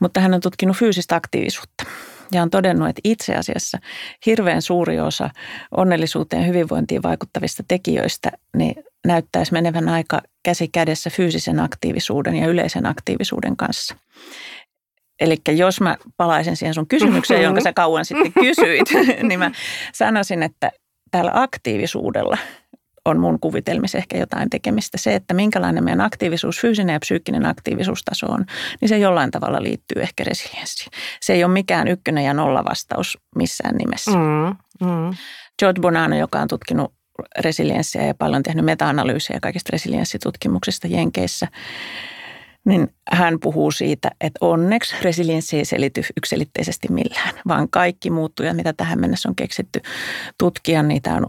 mutta 0.00 0.20
hän 0.20 0.34
on 0.34 0.40
tutkinut 0.40 0.76
fyysistä 0.76 1.16
aktiivisuutta 1.16 1.84
ja 2.32 2.42
on 2.42 2.50
todennut, 2.50 2.88
että 2.88 3.00
itse 3.04 3.34
asiassa 3.34 3.78
hirveän 4.26 4.62
suuri 4.62 5.00
osa 5.00 5.30
onnellisuuteen 5.76 6.42
ja 6.42 6.48
hyvinvointiin 6.48 7.02
vaikuttavista 7.02 7.62
tekijöistä 7.68 8.32
niin 8.56 8.84
näyttäisi 9.06 9.52
menevän 9.52 9.88
aika 9.88 10.22
käsi 10.42 10.68
kädessä 10.68 11.10
fyysisen 11.10 11.60
aktiivisuuden 11.60 12.36
ja 12.36 12.46
yleisen 12.46 12.86
aktiivisuuden 12.86 13.56
kanssa. 13.56 13.96
Eli 15.20 15.36
jos 15.48 15.80
mä 15.80 15.96
palaisin 16.16 16.56
siihen 16.56 16.74
sun 16.74 16.88
kysymykseen, 16.88 17.42
jonka 17.42 17.60
sä 17.60 17.72
kauan 17.72 18.04
sitten 18.04 18.32
kysyit, 18.44 18.88
niin 19.28 19.38
mä 19.38 19.50
sanoisin, 19.92 20.42
että 20.42 20.70
täällä 21.10 21.30
aktiivisuudella 21.34 22.38
on 23.04 23.20
mun 23.20 23.40
kuvitelmissa 23.40 23.98
ehkä 23.98 24.18
jotain 24.18 24.50
tekemistä. 24.50 24.98
Se, 24.98 25.14
että 25.14 25.34
minkälainen 25.34 25.84
meidän 25.84 26.00
aktiivisuus, 26.00 26.60
fyysinen 26.60 26.92
ja 26.92 27.00
psyykkinen 27.00 27.46
aktiivisuustaso 27.46 28.26
on, 28.26 28.44
niin 28.80 28.88
se 28.88 28.98
jollain 28.98 29.30
tavalla 29.30 29.62
liittyy 29.62 30.02
ehkä 30.02 30.24
resilienssiin. 30.24 30.92
Se 31.20 31.32
ei 31.32 31.44
ole 31.44 31.52
mikään 31.52 31.88
ykkönen 31.88 32.24
ja 32.24 32.34
nolla 32.34 32.64
vastaus 32.64 33.18
missään 33.36 33.76
nimessä. 33.76 34.10
Mm, 34.10 34.56
mm. 34.86 35.16
George 35.58 35.80
Bonanno, 35.80 36.16
joka 36.16 36.40
on 36.40 36.48
tutkinut 36.48 36.92
resilienssiä 37.38 38.04
ja 38.04 38.14
paljon 38.14 38.42
tehnyt 38.42 38.64
meta-analyysiä 38.64 39.38
kaikista 39.42 39.70
resilienssitutkimuksista 39.72 40.86
Jenkeissä, 40.86 41.48
niin 42.68 42.94
hän 43.12 43.40
puhuu 43.40 43.70
siitä, 43.70 44.10
että 44.20 44.38
onneksi 44.40 44.96
resilienssi 45.02 45.56
ei 45.58 45.64
selity 45.64 46.02
yksilitteisesti 46.16 46.88
millään, 46.90 47.34
vaan 47.48 47.68
kaikki 47.70 48.10
muuttujat, 48.10 48.56
mitä 48.56 48.72
tähän 48.72 49.00
mennessä 49.00 49.28
on 49.28 49.36
keksitty 49.36 49.80
tutkia, 50.38 50.82
niitä 50.82 51.14
on 51.14 51.26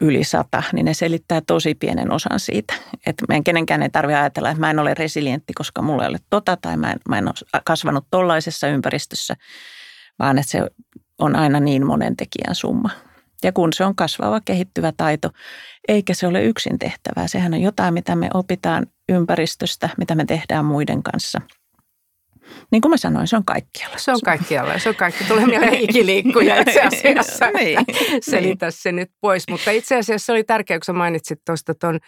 yli 0.00 0.24
sata, 0.24 0.62
niin 0.72 0.84
ne 0.84 0.94
selittää 0.94 1.40
tosi 1.40 1.74
pienen 1.74 2.12
osan 2.12 2.40
siitä. 2.40 2.74
Että 3.06 3.24
meidän 3.28 3.44
kenenkään 3.44 3.82
ei 3.82 3.90
tarvitse 3.90 4.18
ajatella, 4.18 4.50
että 4.50 4.60
mä 4.60 4.70
en 4.70 4.78
ole 4.78 4.94
resilientti, 4.94 5.52
koska 5.52 5.82
mulla 5.82 6.02
ei 6.02 6.08
ole 6.08 6.18
tota 6.30 6.56
tai 6.56 6.76
mä 6.76 6.90
en, 6.90 6.98
mä 7.08 7.18
en 7.18 7.28
ole 7.28 7.62
kasvanut 7.64 8.04
tollaisessa 8.10 8.68
ympäristössä, 8.68 9.34
vaan 10.18 10.38
että 10.38 10.50
se 10.50 10.62
on 11.18 11.36
aina 11.36 11.60
niin 11.60 11.86
monen 11.86 12.16
tekijän 12.16 12.54
summa. 12.54 12.90
Ja 13.44 13.52
kun 13.52 13.72
se 13.72 13.84
on 13.84 13.94
kasvava, 13.94 14.40
kehittyvä 14.44 14.92
taito, 14.96 15.30
eikä 15.88 16.14
se 16.14 16.26
ole 16.26 16.44
yksin 16.44 16.78
tehtävää. 16.78 17.28
Sehän 17.28 17.54
on 17.54 17.60
jotain, 17.60 17.94
mitä 17.94 18.16
me 18.16 18.30
opitaan 18.34 18.86
ympäristöstä, 19.08 19.88
mitä 19.98 20.14
me 20.14 20.24
tehdään 20.24 20.64
muiden 20.64 21.02
kanssa. 21.02 21.40
Niin 22.70 22.82
kuin 22.82 22.90
mä 22.90 22.96
sanoin, 22.96 23.26
se 23.26 23.36
on 23.36 23.44
kaikkialla. 23.44 23.98
Se 23.98 24.12
on 24.12 24.20
kaikkialla. 24.24 24.78
Se 24.78 24.88
on 24.88 24.94
kaikki. 24.94 25.24
Tulee 25.24 25.46
mieleen 25.46 25.74
ikiliikkuja 25.88 26.60
itse 26.60 26.82
asiassa. 26.82 27.50
niin, 27.58 27.78
Selitä 28.22 28.66
niin. 28.66 28.72
se 28.72 28.92
nyt 28.92 29.10
pois. 29.20 29.44
Mutta 29.50 29.70
itse 29.70 29.96
asiassa 29.96 30.26
se 30.26 30.32
oli 30.32 30.44
tärkeää, 30.44 30.78
kun 30.78 30.84
sä 30.84 30.92
mainitsit 30.92 31.40
tuosta 31.46 31.74
tuon 31.74 31.98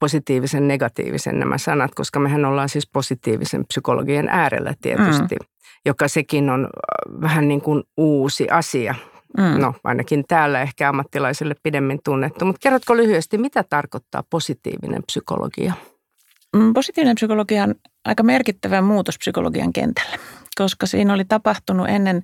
positiivisen, 0.00 0.68
negatiivisen 0.68 1.38
nämä 1.38 1.58
sanat, 1.58 1.94
koska 1.94 2.20
mehän 2.20 2.44
ollaan 2.44 2.68
siis 2.68 2.88
positiivisen 2.92 3.64
psykologian 3.66 4.28
äärellä 4.28 4.74
tietysti, 4.80 5.34
mm. 5.40 5.46
joka 5.86 6.08
sekin 6.08 6.50
on 6.50 6.64
äh, 6.64 7.20
vähän 7.20 7.48
niin 7.48 7.60
kuin 7.60 7.82
uusi 7.96 8.48
asia 8.48 8.94
Mm. 9.38 9.60
No 9.60 9.74
ainakin 9.84 10.24
täällä 10.28 10.62
ehkä 10.62 10.88
ammattilaisille 10.88 11.54
pidemmin 11.62 12.00
tunnettu. 12.04 12.44
Mutta 12.44 12.60
kerrotko 12.62 12.96
lyhyesti, 12.96 13.38
mitä 13.38 13.64
tarkoittaa 13.70 14.24
positiivinen 14.30 15.02
psykologia? 15.06 15.72
Mm, 16.56 16.74
positiivinen 16.74 17.14
psykologia 17.14 17.62
on 17.62 17.74
aika 18.04 18.22
merkittävä 18.22 18.82
muutos 18.82 19.18
psykologian 19.18 19.72
kentällä, 19.72 20.18
koska 20.56 20.86
siinä 20.86 21.14
oli 21.14 21.24
tapahtunut 21.24 21.88
ennen 21.88 22.22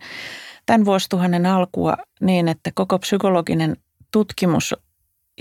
tämän 0.67 0.85
vuosituhannen 0.85 1.47
alkua 1.47 1.97
niin, 2.21 2.49
että 2.49 2.71
koko 2.75 2.99
psykologinen 2.99 3.77
tutkimus 4.11 4.75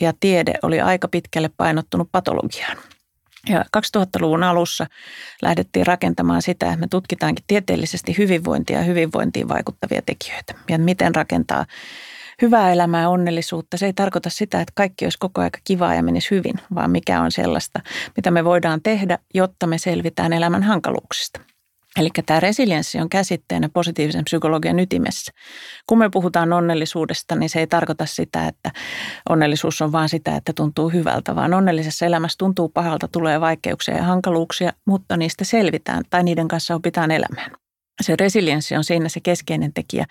ja 0.01 0.13
tiede 0.19 0.53
oli 0.61 0.81
aika 0.81 1.07
pitkälle 1.07 1.49
painottunut 1.57 2.09
patologiaan. 2.11 2.77
Ja 3.49 3.65
2000-luvun 3.77 4.43
alussa 4.43 4.87
lähdettiin 5.41 5.87
rakentamaan 5.87 6.41
sitä, 6.41 6.65
että 6.65 6.79
me 6.79 6.87
tutkitaankin 6.87 7.45
tieteellisesti 7.47 8.17
hyvinvointia 8.17 8.77
ja 8.77 8.83
hyvinvointiin 8.83 9.49
vaikuttavia 9.49 10.01
tekijöitä. 10.01 10.53
Ja 10.69 10.79
miten 10.79 11.15
rakentaa 11.15 11.65
hyvää 12.41 12.71
elämää 12.71 13.01
ja 13.01 13.09
onnellisuutta. 13.09 13.77
Se 13.77 13.85
ei 13.85 13.93
tarkoita 13.93 14.29
sitä, 14.29 14.61
että 14.61 14.71
kaikki 14.75 15.05
olisi 15.05 15.17
koko 15.17 15.41
ajan 15.41 15.51
kivaa 15.63 15.95
ja 15.95 16.03
menisi 16.03 16.31
hyvin, 16.31 16.55
vaan 16.75 16.91
mikä 16.91 17.21
on 17.21 17.31
sellaista, 17.31 17.79
mitä 18.15 18.31
me 18.31 18.43
voidaan 18.43 18.81
tehdä, 18.81 19.19
jotta 19.33 19.67
me 19.67 19.77
selvitään 19.77 20.33
elämän 20.33 20.63
hankaluuksista. 20.63 21.39
Eli 21.97 22.09
tämä 22.25 22.39
resilienssi 22.39 22.99
on 22.99 23.09
käsitteenä 23.09 23.69
positiivisen 23.73 24.23
psykologian 24.23 24.79
ytimessä. 24.79 25.31
Kun 25.87 25.97
me 25.97 26.09
puhutaan 26.09 26.53
onnellisuudesta, 26.53 27.35
niin 27.35 27.49
se 27.49 27.59
ei 27.59 27.67
tarkoita 27.67 28.05
sitä, 28.05 28.47
että 28.47 28.71
onnellisuus 29.29 29.81
on 29.81 29.91
vain 29.91 30.09
sitä, 30.09 30.35
että 30.35 30.53
tuntuu 30.53 30.89
hyvältä, 30.89 31.35
vaan 31.35 31.53
onnellisessa 31.53 32.05
elämässä 32.05 32.37
tuntuu 32.37 32.69
pahalta, 32.69 33.07
tulee 33.07 33.41
vaikeuksia 33.41 33.97
ja 33.97 34.03
hankaluuksia, 34.03 34.73
mutta 34.85 35.17
niistä 35.17 35.45
selvitään 35.45 36.03
tai 36.09 36.23
niiden 36.23 36.47
kanssa 36.47 36.75
opitaan 36.75 37.11
elämään. 37.11 37.51
Se 38.01 38.15
resilienssi 38.19 38.75
on 38.75 38.83
siinä 38.83 39.09
se 39.09 39.19
keskeinen 39.19 39.73
tekijä. 39.73 40.05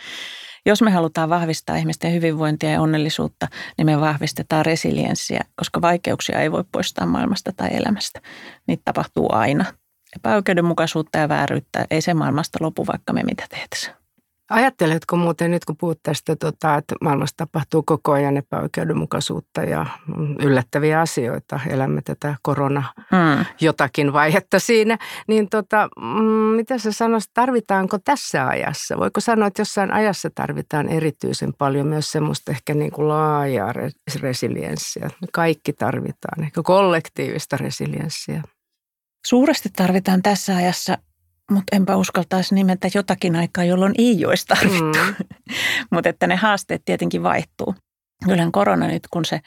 Jos 0.66 0.82
me 0.82 0.90
halutaan 0.90 1.28
vahvistaa 1.28 1.76
ihmisten 1.76 2.12
hyvinvointia 2.12 2.70
ja 2.70 2.80
onnellisuutta, 2.80 3.48
niin 3.78 3.86
me 3.86 4.00
vahvistetaan 4.00 4.66
resilienssiä, 4.66 5.40
koska 5.56 5.80
vaikeuksia 5.80 6.40
ei 6.40 6.52
voi 6.52 6.64
poistaa 6.72 7.06
maailmasta 7.06 7.52
tai 7.56 7.68
elämästä. 7.72 8.20
Niitä 8.66 8.82
tapahtuu 8.84 9.28
aina 9.32 9.64
epäoikeudenmukaisuutta 10.16 11.18
ja 11.18 11.28
vääryyttä. 11.28 11.86
Ei 11.90 12.00
se 12.00 12.14
maailmasta 12.14 12.58
lopu, 12.60 12.86
vaikka 12.86 13.12
me 13.12 13.22
mitä 13.22 13.46
tehtäisiin. 13.50 13.98
Ajatteletko 14.50 15.16
muuten 15.16 15.50
nyt, 15.50 15.64
kun 15.64 15.76
puhut 15.76 15.98
tästä, 16.02 16.36
tota, 16.36 16.74
että 16.74 16.94
maailmassa 17.00 17.36
tapahtuu 17.36 17.82
koko 17.82 18.12
ajan 18.12 18.36
epäoikeudenmukaisuutta 18.36 19.62
ja 19.62 19.86
yllättäviä 20.42 21.00
asioita, 21.00 21.60
elämme 21.68 22.02
tätä 22.04 22.34
korona 22.42 22.84
hmm. 22.96 23.44
jotakin 23.60 24.12
vaihetta 24.12 24.58
siinä, 24.58 24.98
niin 25.26 25.48
tota, 25.48 25.88
mm, 25.96 26.56
mitä 26.56 26.78
sä 26.78 26.92
sanoisit, 26.92 27.30
tarvitaanko 27.34 27.98
tässä 28.04 28.48
ajassa? 28.48 28.98
Voiko 28.98 29.20
sanoa, 29.20 29.48
että 29.48 29.60
jossain 29.60 29.92
ajassa 29.92 30.30
tarvitaan 30.34 30.88
erityisen 30.88 31.54
paljon 31.58 31.86
myös 31.86 32.12
semmoista 32.12 32.52
ehkä 32.52 32.74
niin 32.74 32.90
kuin 32.90 33.08
laajaa 33.08 33.72
resilienssiä? 34.20 35.10
Me 35.20 35.28
kaikki 35.32 35.72
tarvitaan, 35.72 36.42
ehkä 36.42 36.62
kollektiivista 36.62 37.56
resilienssiä. 37.56 38.42
Suuresti 39.28 39.68
tarvitaan 39.76 40.22
tässä 40.22 40.56
ajassa, 40.56 40.98
mutta 41.50 41.76
enpä 41.76 41.96
uskaltaisi 41.96 42.54
nimetä 42.54 42.88
jotakin 42.94 43.36
aikaa, 43.36 43.64
jolloin 43.64 43.94
ei 43.98 44.26
olisi 44.26 44.46
tarvittu. 44.46 44.98
Mm. 45.06 45.14
mutta 45.92 46.08
että 46.08 46.26
ne 46.26 46.36
haasteet 46.36 46.82
tietenkin 46.84 47.22
vaihtuu. 47.22 47.74
Kyllähän 48.24 48.52
korona 48.52 48.86
nyt, 48.86 49.02
kun 49.10 49.24
se 49.24 49.40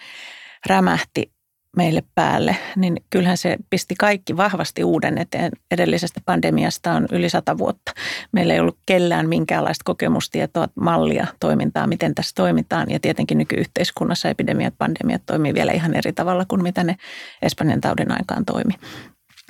rämähti 0.66 1.32
meille 1.78 2.04
päälle, 2.16 2.56
niin 2.76 2.98
kyllähän 3.10 3.38
se 3.38 3.58
pisti 3.70 3.96
kaikki 3.96 4.38
vahvasti 4.38 4.84
uuden 4.84 5.18
eteen. 5.18 5.52
Edellisestä 5.72 6.22
pandemiasta 6.26 6.92
on 6.94 7.08
yli 7.12 7.30
sata 7.30 7.58
vuotta. 7.58 7.92
Meillä 8.32 8.54
ei 8.54 8.60
ollut 8.60 8.80
kellään 8.86 9.30
minkäänlaista 9.30 9.84
kokemustietoa, 9.86 10.68
mallia, 10.76 11.28
toimintaa, 11.40 11.88
miten 11.88 12.16
tässä 12.16 12.32
toimitaan. 12.36 12.90
Ja 12.90 13.00
tietenkin 13.00 13.38
nykyyhteiskunnassa 13.38 14.30
epidemiat, 14.30 14.74
pandemiat 14.78 15.22
toimii 15.26 15.54
vielä 15.54 15.72
ihan 15.72 15.94
eri 15.94 16.14
tavalla 16.14 16.46
kuin 16.48 16.64
mitä 16.64 16.84
ne 16.84 16.96
Espanjan 17.42 17.82
taudin 17.82 18.12
aikaan 18.12 18.46
toimi. 18.46 18.74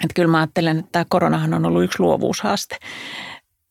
Että 0.04 0.14
kyllä 0.16 0.32
mä 0.32 0.38
ajattelen, 0.38 0.80
että 0.80 0.92
tämä 0.92 1.06
koronahan 1.10 1.54
on 1.54 1.66
ollut 1.66 1.84
yksi 1.84 2.00
luovuushaaste, 2.00 2.78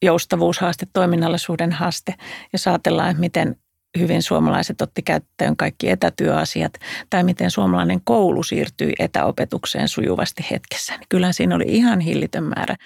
joustavuushaaste, 0.03 0.87
toiminnallisuuden 0.93 1.73
haaste. 1.73 2.15
Jos 2.53 2.69
ajatellaan, 2.69 3.11
että 3.11 3.21
miten 3.21 3.57
hyvin 3.99 4.23
suomalaiset 4.23 4.81
otti 4.81 5.03
käyttöön 5.03 5.57
kaikki 5.57 5.91
etätyöasiat 5.91 6.73
tai 7.11 7.25
miten 7.25 7.51
suomalainen 7.51 8.01
koulu 8.05 8.43
siirtyi 8.43 8.93
etäopetukseen 8.99 9.89
sujuvasti 9.89 10.47
hetkessä. 10.51 10.93
Niin 10.97 11.07
kyllähän 11.09 11.35
siinä 11.35 11.55
oli 11.55 11.65
ihan 11.67 12.01
hillitön 12.01 12.45
määrä 12.45 12.77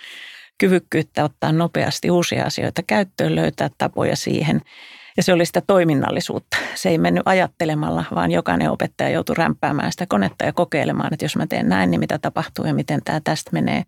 kyvykkyyttä 0.59 1.25
ottaa 1.25 1.53
nopeasti 1.53 2.11
uusia 2.11 2.45
asioita 2.45 2.83
käyttöön, 2.87 3.35
löytää 3.35 3.71
tapoja 3.79 4.17
siihen– 4.17 4.61
ja 5.17 5.23
se 5.23 5.33
oli 5.33 5.47
sitä 5.47 5.63
toiminnallisuutta. 5.67 6.57
Se 6.75 6.89
ei 6.89 6.99
mennyt 6.99 7.23
ajattelemalla, 7.27 8.05
vaan 8.15 8.31
jokainen 8.31 8.71
opettaja 8.71 9.11
joutui 9.11 9.35
rämpäämään 9.35 9.93
sitä 9.93 10.07
konetta 10.07 10.45
ja 10.45 10.53
kokeilemaan, 10.53 11.13
että 11.13 11.25
jos 11.25 11.37
mä 11.37 11.47
teen 11.47 11.69
näin, 11.69 11.91
niin 11.91 12.01
mitä 12.01 12.19
tapahtuu 12.19 12.65
ja 12.65 12.75
miten 12.75 13.01
tämä 13.05 13.21
tästä 13.25 13.51
menee. 13.53 13.83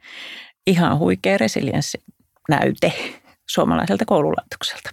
Ihan 0.66 0.99
huikea 0.99 1.38
resilienssinäyte 1.38 2.92
suomalaiselta 3.49 4.04
koululaitokselta. 4.04 4.90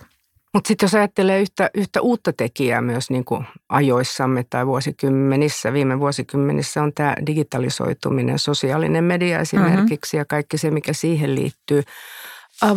Mutta 0.54 0.68
sitten 0.68 0.88
jos 0.88 0.96
ajattelee 0.96 1.42
yhtä, 1.42 1.70
yhtä 1.74 2.02
uutta 2.02 2.34
tekijää 2.34 2.82
myös 2.82 3.10
niin 3.10 3.26
kuin 3.26 3.46
ajoissamme 3.70 4.46
tai 4.50 4.68
vuosikymmenissä, 4.68 5.74
viime 5.74 6.00
vuosikymmenissä 6.00 6.84
on 6.84 6.94
tämä 6.94 7.16
digitalisoituminen, 7.26 8.40
sosiaalinen 8.40 9.04
media 9.04 9.40
esimerkiksi 9.40 10.16
mm-hmm. 10.16 10.22
ja 10.22 10.26
kaikki 10.26 10.58
se, 10.58 10.72
mikä 10.72 10.94
siihen 10.94 11.36
liittyy. 11.36 11.84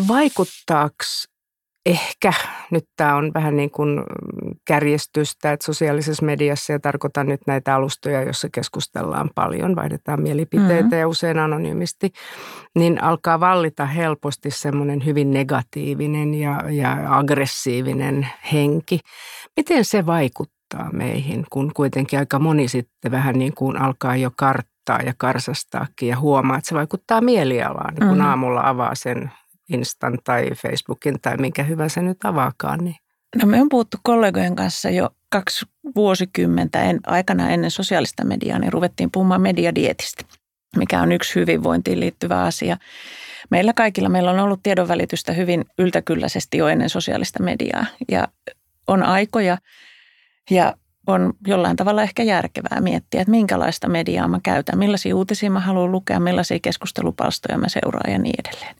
Vaikuttaako 0.08 1.04
ehkä 1.87 2.33
nyt 2.71 2.85
tämä 2.97 3.16
on 3.16 3.31
vähän 3.35 3.57
niin 3.57 3.71
kuin 3.71 4.02
kärjestystä, 4.64 5.52
että 5.52 5.66
sosiaalisessa 5.66 6.26
mediassa, 6.26 6.73
ja 6.73 6.81
tarkoitan 6.81 7.26
nyt 7.26 7.40
näitä 7.47 7.75
alustoja, 7.75 8.23
joissa 8.23 8.49
keskustellaan 8.52 9.31
paljon, 9.35 9.76
vaihdetaan 9.76 10.23
mielipiteitä 10.23 10.83
mm-hmm. 10.83 10.99
ja 10.99 11.09
usein 11.09 11.38
anonyymisti, 11.38 12.11
niin 12.75 13.02
alkaa 13.02 13.40
vallita 13.40 13.87
helposti 13.87 14.50
semmoinen 14.50 15.05
hyvin 15.05 15.31
negatiivinen 15.31 16.35
ja, 16.35 16.62
ja 16.71 17.19
aggressiivinen 17.19 18.28
henki. 18.52 19.00
Miten 19.57 19.85
se 19.85 20.07
vaikuttaa 20.07 20.93
meihin, 20.93 21.47
kun 21.50 21.73
kuitenkin 21.75 22.19
aika 22.19 22.38
moni 22.38 22.69
sitten 22.69 23.11
vähän 23.11 23.38
niin 23.38 23.55
kuin 23.55 23.81
alkaa 23.81 24.16
jo 24.16 24.31
karttaa 24.37 25.00
ja 25.07 25.12
karsastaakin 25.19 26.09
ja 26.09 26.19
huomaa, 26.19 26.59
että 26.59 26.69
se 26.69 26.75
vaikuttaa 26.75 27.21
mielialaan. 27.21 27.95
Niin 27.95 28.09
kun 28.09 28.19
mm. 28.19 28.25
aamulla 28.25 28.69
avaa 28.69 28.95
sen 28.95 29.31
Instan 29.73 30.18
tai 30.25 30.50
Facebookin 30.54 31.20
tai 31.23 31.37
minkä 31.37 31.62
hyvä 31.62 31.88
se 31.88 32.02
nyt 32.02 32.18
avaakaan. 32.25 32.85
Niin. 32.85 32.96
No 33.42 33.46
me 33.46 33.61
on 33.61 33.68
puhuttu 33.68 33.96
kollegojen 34.02 34.56
kanssa 34.56 34.90
jo 34.90 35.11
kaksi 35.28 35.66
vuosikymmentä 35.96 36.82
en, 36.82 37.00
aikana 37.06 37.50
ennen 37.50 37.70
sosiaalista 37.70 38.25
mediaa, 38.25 38.58
niin 38.58 38.73
ruvettiin 38.73 39.11
puhumaan 39.11 39.40
mediadietistä, 39.40 40.25
mikä 40.76 41.02
on 41.02 41.12
yksi 41.12 41.35
hyvinvointiin 41.35 42.00
liittyvä 42.00 42.42
asia. 42.42 42.76
Meillä 43.50 43.73
kaikilla 43.73 44.08
meillä 44.08 44.30
on 44.30 44.38
ollut 44.38 44.62
tiedonvälitystä 44.62 45.32
hyvin 45.32 45.64
yltäkylläisesti 45.78 46.58
jo 46.58 46.68
ennen 46.68 46.90
sosiaalista 46.90 47.42
mediaa 47.42 47.87
ja 48.11 48.28
on 48.87 49.02
aikoja 49.02 49.58
ja 50.50 50.75
on 51.06 51.32
jollain 51.46 51.76
tavalla 51.76 52.02
ehkä 52.02 52.22
järkevää 52.22 52.80
miettiä, 52.80 53.20
että 53.20 53.30
minkälaista 53.30 53.88
mediaa 53.88 54.28
mä 54.28 54.40
käytän, 54.42 54.78
millaisia 54.78 55.16
uutisia 55.16 55.50
mä 55.50 55.60
haluan 55.60 55.92
lukea, 55.92 56.20
millaisia 56.20 56.58
keskustelupalstoja 56.62 57.58
mä 57.58 57.68
seuraan 57.68 58.12
ja 58.12 58.18
niin 58.18 58.34
edelleen. 58.46 58.76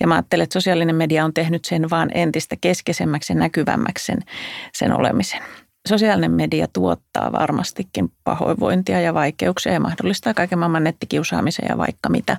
Ja 0.00 0.06
mä 0.06 0.14
ajattelen, 0.14 0.44
että 0.44 0.52
sosiaalinen 0.52 0.96
media 0.96 1.24
on 1.24 1.34
tehnyt 1.34 1.64
sen 1.64 1.90
vaan 1.90 2.10
entistä 2.14 2.56
keskeisemmäksi 2.60 3.32
ja 3.32 3.38
näkyvämmäksi 3.38 4.04
sen, 4.04 4.18
sen 4.72 4.92
olemisen. 4.92 5.42
Sosiaalinen 5.88 6.32
media 6.32 6.66
tuottaa 6.72 7.32
varmastikin 7.32 8.12
pahoinvointia 8.24 9.00
ja 9.00 9.14
vaikeuksia 9.14 9.72
ja 9.72 9.80
mahdollistaa 9.80 10.34
kaiken 10.34 10.58
maailman 10.58 10.84
nettikiusaamisen 10.84 11.66
ja 11.68 11.78
vaikka 11.78 12.08
mitä. 12.08 12.36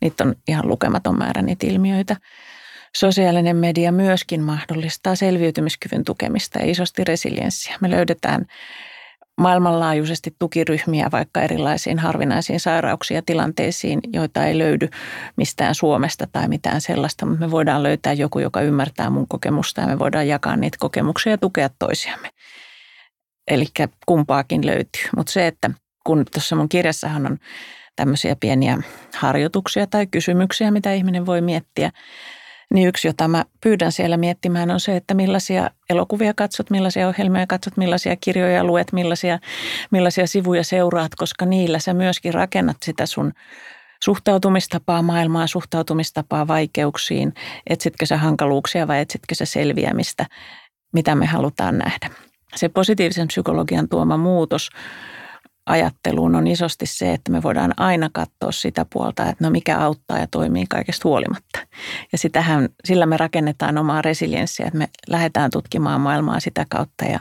Niitä 0.00 0.24
on 0.24 0.34
ihan 0.48 0.68
lukematon 0.68 1.18
määrä 1.18 1.42
niitä 1.42 1.66
ilmiöitä. 1.66 2.16
Sosiaalinen 2.98 3.56
media 3.56 3.92
myöskin 3.92 4.42
mahdollistaa 4.42 5.14
selviytymiskyvyn 5.14 6.04
tukemista 6.04 6.58
ja 6.58 6.70
isosti 6.70 7.04
resilienssiä. 7.04 7.76
Me 7.80 7.90
löydetään 7.90 8.46
maailmanlaajuisesti 9.40 10.34
tukiryhmiä 10.38 11.08
vaikka 11.12 11.40
erilaisiin 11.40 11.98
harvinaisiin 11.98 12.60
sairauksiin 12.60 13.16
ja 13.16 13.22
tilanteisiin, 13.26 14.00
joita 14.12 14.44
ei 14.44 14.58
löydy 14.58 14.88
mistään 15.36 15.74
Suomesta 15.74 16.26
tai 16.32 16.48
mitään 16.48 16.80
sellaista, 16.80 17.26
mutta 17.26 17.40
me 17.40 17.50
voidaan 17.50 17.82
löytää 17.82 18.12
joku, 18.12 18.38
joka 18.38 18.60
ymmärtää 18.60 19.10
mun 19.10 19.28
kokemusta 19.28 19.80
ja 19.80 19.86
me 19.86 19.98
voidaan 19.98 20.28
jakaa 20.28 20.56
niitä 20.56 20.76
kokemuksia 20.80 21.32
ja 21.32 21.38
tukea 21.38 21.70
toisiamme. 21.78 22.30
Eli 23.48 23.66
kumpaakin 24.06 24.66
löytyy. 24.66 25.02
Mutta 25.16 25.32
se, 25.32 25.46
että 25.46 25.70
kun 26.06 26.24
tuossa 26.32 26.56
mun 26.56 26.68
kirjassahan 26.68 27.26
on 27.26 27.38
tämmöisiä 27.96 28.36
pieniä 28.40 28.78
harjoituksia 29.16 29.86
tai 29.86 30.06
kysymyksiä, 30.06 30.70
mitä 30.70 30.92
ihminen 30.92 31.26
voi 31.26 31.40
miettiä, 31.40 31.90
niin 32.74 32.88
yksi, 32.88 33.08
jota 33.08 33.28
mä 33.28 33.44
pyydän 33.62 33.92
siellä 33.92 34.16
miettimään, 34.16 34.70
on 34.70 34.80
se, 34.80 34.96
että 34.96 35.14
millaisia 35.14 35.70
elokuvia 35.90 36.34
katsot, 36.34 36.70
millaisia 36.70 37.08
ohjelmia 37.08 37.46
katsot, 37.46 37.76
millaisia 37.76 38.16
kirjoja 38.16 38.64
luet, 38.64 38.92
millaisia, 38.92 39.38
millaisia 39.90 40.26
sivuja 40.26 40.64
seuraat, 40.64 41.14
koska 41.14 41.46
niillä 41.46 41.78
sä 41.78 41.94
myöskin 41.94 42.34
rakennat 42.34 42.76
sitä 42.82 43.06
sun 43.06 43.32
suhtautumistapaa 44.04 45.02
maailmaan, 45.02 45.48
suhtautumistapaa 45.48 46.48
vaikeuksiin, 46.48 47.34
etsitkö 47.66 48.06
sä 48.06 48.16
hankaluuksia 48.16 48.88
vai 48.88 49.00
etsitkö 49.00 49.34
sä 49.34 49.44
selviämistä, 49.44 50.26
mitä 50.92 51.14
me 51.14 51.26
halutaan 51.26 51.78
nähdä. 51.78 52.10
Se 52.56 52.68
positiivisen 52.68 53.28
psykologian 53.28 53.88
tuoma 53.88 54.16
muutos 54.16 54.70
ajatteluun 55.66 56.34
on 56.34 56.46
isosti 56.46 56.86
se, 56.86 57.12
että 57.12 57.32
me 57.32 57.42
voidaan 57.42 57.74
aina 57.76 58.10
katsoa 58.12 58.52
sitä 58.52 58.86
puolta, 58.92 59.22
että 59.22 59.44
no 59.44 59.50
mikä 59.50 59.78
auttaa 59.78 60.18
ja 60.18 60.26
toimii 60.26 60.64
kaikesta 60.68 61.08
huolimatta. 61.08 61.58
Ja 62.12 62.18
sitähän, 62.18 62.68
sillä 62.84 63.06
me 63.06 63.16
rakennetaan 63.16 63.78
omaa 63.78 64.02
resilienssiä, 64.02 64.66
että 64.66 64.78
me 64.78 64.88
lähdetään 65.08 65.50
tutkimaan 65.50 66.00
maailmaa 66.00 66.40
sitä 66.40 66.66
kautta 66.68 67.04
ja 67.04 67.20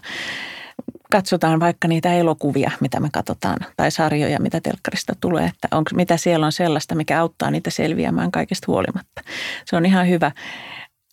katsotaan 1.11 1.59
vaikka 1.59 1.87
niitä 1.87 2.13
elokuvia, 2.13 2.71
mitä 2.79 2.99
me 2.99 3.09
katsotaan, 3.13 3.57
tai 3.77 3.91
sarjoja, 3.91 4.39
mitä 4.39 4.61
telkkarista 4.61 5.13
tulee, 5.21 5.45
että 5.45 5.67
onko, 5.71 5.89
mitä 5.93 6.17
siellä 6.17 6.45
on 6.45 6.51
sellaista, 6.51 6.95
mikä 6.95 7.21
auttaa 7.21 7.51
niitä 7.51 7.69
selviämään 7.69 8.31
kaikesta 8.31 8.65
huolimatta. 8.67 9.21
Se 9.65 9.75
on 9.75 9.85
ihan 9.85 10.09
hyvä 10.09 10.31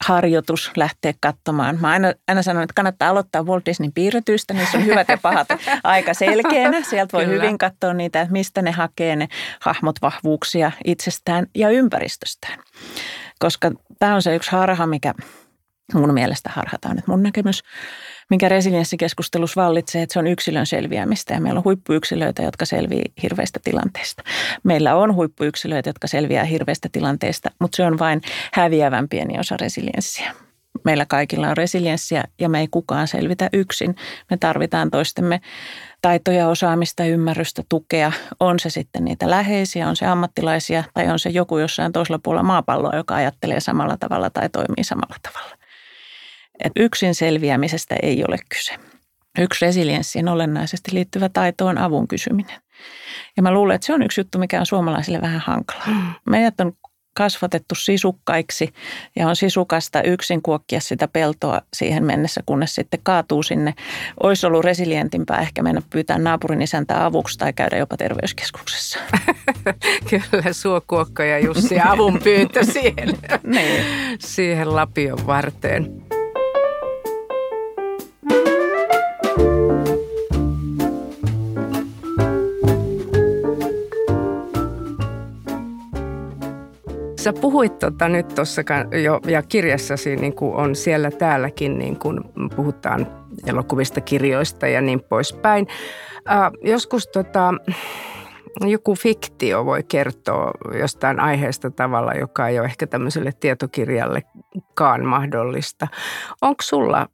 harjoitus 0.03 0.71
lähteä 0.77 1.15
katsomaan. 1.21 1.79
Mä 1.81 1.89
aina, 1.89 2.13
aina 2.29 2.43
sanon, 2.43 2.63
että 2.63 2.75
kannattaa 2.75 3.09
aloittaa 3.09 3.43
Walt 3.43 3.67
Disneyn 3.67 3.93
piirretyistä, 3.93 4.55
niissä 4.55 4.79
on 4.79 4.85
hyvät 4.85 5.09
ja 5.09 5.19
pahat 5.23 5.49
aika 5.85 6.15
selkeänä. 6.15 6.83
Sieltä 6.83 7.13
voi 7.13 7.25
Kyllä. 7.25 7.43
hyvin 7.43 7.59
katsoa 7.59 7.95
niitä, 7.95 8.21
että 8.21 8.33
mistä 8.33 8.63
ne 8.63 8.71
hakee 8.71 9.17
ne 9.17 9.29
hahmot 9.61 9.97
vahvuuksia 10.03 10.73
itsestään 10.85 11.47
ja 11.55 11.71
ympäristöstään. 11.71 12.59
Koska 13.39 13.71
tämä 13.99 14.15
on 14.15 14.23
se 14.23 14.35
yksi 14.35 14.51
harha, 14.51 14.87
mikä 14.87 15.15
mun 15.95 16.15
mielestä 16.15 16.51
harhataan. 16.53 16.99
Että 16.99 17.11
mun 17.11 17.23
näkemys 17.23 17.63
minkä 18.31 18.49
resilienssikeskustelussa 18.49 19.63
vallitsee, 19.63 20.03
että 20.03 20.13
se 20.13 20.19
on 20.19 20.27
yksilön 20.27 20.67
selviämistä 20.67 21.35
ja 21.35 21.41
meillä 21.41 21.59
on 21.59 21.65
huippuyksilöitä, 21.65 22.43
jotka 22.43 22.65
selviää 22.65 23.05
hirveistä 23.23 23.61
tilanteista. 23.65 24.23
Meillä 24.63 24.97
on 24.97 25.15
huippuyksilöitä, 25.15 25.89
jotka 25.89 26.07
selviää 26.07 26.45
hirveistä 26.45 26.89
tilanteista, 26.93 27.51
mutta 27.59 27.77
se 27.77 27.85
on 27.85 27.99
vain 27.99 28.21
häviävän 28.53 29.09
pieni 29.09 29.39
osa 29.39 29.57
resilienssiä. 29.61 30.35
Meillä 30.85 31.07
kaikilla 31.07 31.49
on 31.49 31.57
resilienssiä 31.57 32.25
ja 32.41 32.49
me 32.49 32.61
ei 32.61 32.69
kukaan 32.71 33.09
selvitä 33.09 33.49
yksin. 33.53 33.97
Me 34.31 34.37
tarvitaan 34.37 34.91
toistemme 34.91 35.41
taitoja, 36.03 36.49
osaamista, 36.49 37.05
ymmärrystä, 37.05 37.63
tukea. 37.69 38.13
On 38.41 38.59
se 38.59 38.71
sitten 38.71 39.05
niitä 39.05 39.31
läheisiä, 39.31 39.89
on 39.89 39.97
se 39.97 40.07
ammattilaisia 40.07 40.85
tai 40.95 41.09
on 41.09 41.19
se 41.19 41.31
joku 41.31 41.59
jossain 41.59 41.93
toisella 41.93 42.21
puolella 42.23 42.43
maapalloa, 42.43 42.97
joka 42.97 43.15
ajattelee 43.15 43.61
samalla 43.61 43.97
tavalla 43.97 44.31
tai 44.31 44.49
toimii 44.49 44.85
samalla 44.85 45.17
tavalla. 45.23 45.62
Et 46.65 46.73
yksin 46.77 47.15
selviämisestä 47.15 47.97
ei 48.03 48.25
ole 48.29 48.37
kyse. 48.49 48.75
Yksi 49.39 49.65
resilienssiin 49.65 50.29
olennaisesti 50.29 50.95
liittyvä 50.95 51.29
taito 51.29 51.67
on 51.67 51.79
avun 51.79 52.09
kysyminen. 52.09 52.57
Ja 53.37 53.43
mä 53.43 53.53
luulen, 53.53 53.75
että 53.75 53.87
se 53.87 53.95
on 53.95 54.03
yksi 54.03 54.21
juttu, 54.21 54.39
mikä 54.39 54.61
on 54.61 54.67
suomalaisille 54.67 55.21
vähän 55.21 55.41
hankalaa. 55.41 55.87
Mm. 55.87 56.15
Meidät 56.27 56.61
on 56.61 56.73
kasvatettu 57.15 57.75
sisukkaiksi 57.75 58.73
ja 59.17 59.29
on 59.29 59.37
sisukasta 59.37 60.03
yksin 60.03 60.43
kuokkia 60.43 60.81
sitä 60.81 61.09
peltoa 61.09 61.61
siihen 61.75 62.05
mennessä, 62.05 62.41
kunnes 62.47 62.75
sitten 62.75 63.01
kaatuu 63.03 63.43
sinne. 63.43 63.75
Olisi 64.23 64.47
ollut 64.47 64.65
resilientimpää 64.65 65.41
ehkä 65.41 65.63
mennä 65.63 65.83
pyytää 65.91 66.19
naapurin 66.19 66.63
isäntä 66.63 67.05
avuksi 67.05 67.39
tai 67.39 67.53
käydä 67.53 67.77
jopa 67.77 67.97
terveyskeskuksessa. 67.97 68.99
Kyllä, 70.11 70.53
suokuokka 70.53 71.25
ja 71.25 71.39
Jussi 71.39 71.81
avun 71.81 72.21
pyyntö 72.25 72.65
siihen, 72.73 73.09
niin. 73.43 73.85
siihen 74.19 74.77
lapion 74.77 75.27
varteen. 75.27 76.12
Sä 87.23 87.33
puhuit 87.33 87.79
tota 87.79 88.09
nyt 88.09 88.29
tuossa 88.29 88.63
jo, 89.05 89.21
ja 89.27 89.43
kirjassasi 89.43 90.17
niin 90.17 90.35
kuin 90.35 90.55
on 90.55 90.77
siellä 90.77 91.11
täälläkin, 91.11 91.79
niin 91.79 91.99
kuin 91.99 92.21
puhutaan 92.57 93.07
elokuvista, 93.47 94.01
kirjoista 94.01 94.67
ja 94.67 94.81
niin 94.81 95.01
poispäin. 95.01 95.67
Äh, 96.31 96.51
joskus 96.65 97.07
tota, 97.07 97.55
joku 98.61 98.95
fiktio 98.95 99.65
voi 99.65 99.83
kertoa 99.83 100.51
jostain 100.79 101.21
aiheesta 101.21 101.71
tavalla, 101.71 102.13
joka 102.13 102.49
ei 102.49 102.59
ole 102.59 102.67
ehkä 102.67 102.87
tämmöiselle 102.87 103.33
tietokirjallekaan 103.41 105.07
mahdollista. 105.07 105.89
Onko 106.41 106.63
sulla 106.63 107.07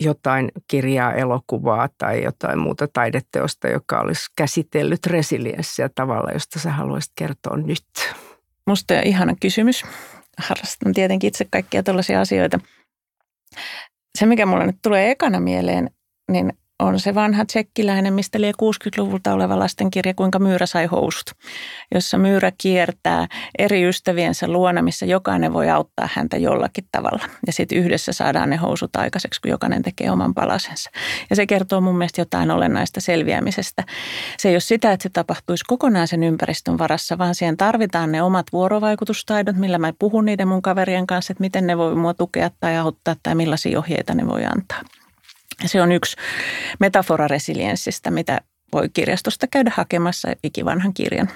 jotain 0.00 0.48
kirjaa, 0.68 1.12
elokuvaa 1.12 1.88
tai 1.98 2.22
jotain 2.24 2.58
muuta 2.58 2.88
taideteosta, 2.92 3.68
joka 3.68 4.00
olisi 4.00 4.26
käsitellyt 4.36 5.06
resilienssiä 5.06 5.90
tavalla, 5.94 6.32
josta 6.32 6.58
sä 6.58 6.70
haluaisit 6.70 7.12
kertoa 7.16 7.56
nyt? 7.56 7.84
Musta 8.70 8.94
on 8.94 9.02
ihana 9.04 9.34
kysymys. 9.40 9.84
Harrastan 10.38 10.92
tietenkin 10.94 11.28
itse 11.28 11.46
kaikkia 11.50 11.82
tällaisia 11.82 12.20
asioita. 12.20 12.60
Se, 14.18 14.26
mikä 14.26 14.46
mulle 14.46 14.66
nyt 14.66 14.78
tulee 14.82 15.10
ekana 15.10 15.40
mieleen, 15.40 15.90
niin 16.32 16.52
on 16.80 17.00
se 17.00 17.14
vanha 17.14 17.44
tsekkiläinen, 17.44 18.12
mistä 18.14 18.40
lie 18.40 18.52
60-luvulta 18.52 19.32
oleva 19.32 19.58
lastenkirja 19.58 20.14
Kuinka 20.14 20.38
myyrä 20.38 20.66
sai 20.66 20.86
housut, 20.86 21.30
jossa 21.94 22.18
myyrä 22.18 22.52
kiertää 22.58 23.26
eri 23.58 23.88
ystäviensä 23.88 24.48
luona, 24.48 24.82
missä 24.82 25.06
jokainen 25.06 25.52
voi 25.52 25.70
auttaa 25.70 26.08
häntä 26.14 26.36
jollakin 26.36 26.84
tavalla. 26.92 27.24
Ja 27.46 27.52
sitten 27.52 27.78
yhdessä 27.78 28.12
saadaan 28.12 28.50
ne 28.50 28.56
housut 28.56 28.96
aikaiseksi, 28.96 29.40
kun 29.40 29.50
jokainen 29.50 29.82
tekee 29.82 30.10
oman 30.10 30.34
palasensa. 30.34 30.90
Ja 31.30 31.36
se 31.36 31.46
kertoo 31.46 31.80
mun 31.80 31.98
mielestä 31.98 32.20
jotain 32.20 32.50
olennaista 32.50 33.00
selviämisestä. 33.00 33.84
Se 34.38 34.48
ei 34.48 34.54
ole 34.54 34.60
sitä, 34.60 34.92
että 34.92 35.02
se 35.02 35.08
tapahtuisi 35.08 35.64
kokonaan 35.66 36.08
sen 36.08 36.22
ympäristön 36.22 36.78
varassa, 36.78 37.18
vaan 37.18 37.34
siihen 37.34 37.56
tarvitaan 37.56 38.12
ne 38.12 38.22
omat 38.22 38.46
vuorovaikutustaidot, 38.52 39.56
millä 39.56 39.78
mä 39.78 39.92
puhun 39.98 40.24
niiden 40.24 40.48
mun 40.48 40.62
kaverien 40.62 41.06
kanssa, 41.06 41.32
että 41.32 41.42
miten 41.42 41.66
ne 41.66 41.78
voi 41.78 41.94
mua 41.94 42.14
tukea 42.14 42.50
tai 42.60 42.76
auttaa 42.76 43.16
tai 43.22 43.34
millaisia 43.34 43.78
ohjeita 43.78 44.14
ne 44.14 44.26
voi 44.26 44.44
antaa. 44.44 44.99
Se 45.66 45.82
on 45.82 45.92
yksi 45.92 46.16
metafora 46.80 47.28
resilienssistä, 47.28 48.10
mitä 48.10 48.40
voi 48.72 48.88
kirjastosta 48.88 49.46
käydä 49.46 49.72
hakemassa 49.74 50.28
ikivanhan 50.44 50.94
kirjan. 50.94 51.28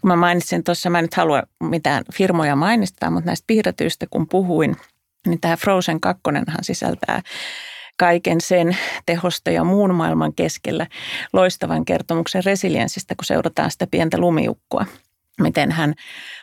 Kun 0.00 0.08
mä 0.08 0.16
mainitsin 0.16 0.64
tuossa, 0.64 0.90
mä 0.90 0.98
en 0.98 1.04
nyt 1.04 1.14
halua 1.14 1.42
mitään 1.62 2.04
firmoja 2.14 2.56
mainistaa, 2.56 3.10
mutta 3.10 3.26
näistä 3.26 3.44
piirretyistä 3.46 4.06
kun 4.10 4.28
puhuin, 4.28 4.76
niin 5.26 5.40
tämä 5.40 5.56
Frozen 5.56 6.00
2 6.00 6.22
sisältää 6.62 7.22
kaiken 7.98 8.40
sen 8.40 8.76
tehosta 9.06 9.50
ja 9.50 9.64
muun 9.64 9.94
maailman 9.94 10.34
keskellä 10.34 10.86
loistavan 11.32 11.84
kertomuksen 11.84 12.44
resilienssistä, 12.44 13.14
kun 13.14 13.24
seurataan 13.24 13.70
sitä 13.70 13.86
pientä 13.90 14.18
lumiukkoa 14.18 14.86
miten 15.40 15.70
hän 15.70 15.94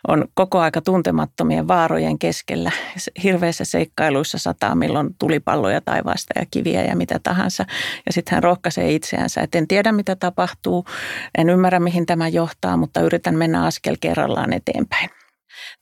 on 0.07 0.25
koko 0.33 0.59
aika 0.59 0.81
tuntemattomien 0.81 1.67
vaarojen 1.67 2.19
keskellä. 2.19 2.71
Hirveissä 3.23 3.65
seikkailuissa 3.65 4.37
sataa 4.37 4.75
milloin 4.75 5.09
tulipalloja 5.19 5.81
taivaasta 5.81 6.39
ja 6.39 6.45
kiviä 6.51 6.83
ja 6.83 6.95
mitä 6.95 7.19
tahansa. 7.23 7.65
Ja 8.05 8.13
sitten 8.13 8.35
hän 8.35 8.43
rohkaisee 8.43 8.91
itseänsä, 8.91 9.41
että 9.41 9.57
en 9.57 9.67
tiedä 9.67 9.91
mitä 9.91 10.15
tapahtuu, 10.15 10.85
en 11.37 11.49
ymmärrä 11.49 11.79
mihin 11.79 12.05
tämä 12.05 12.27
johtaa, 12.27 12.77
mutta 12.77 13.01
yritän 13.01 13.35
mennä 13.35 13.65
askel 13.65 13.95
kerrallaan 14.01 14.53
eteenpäin. 14.53 15.09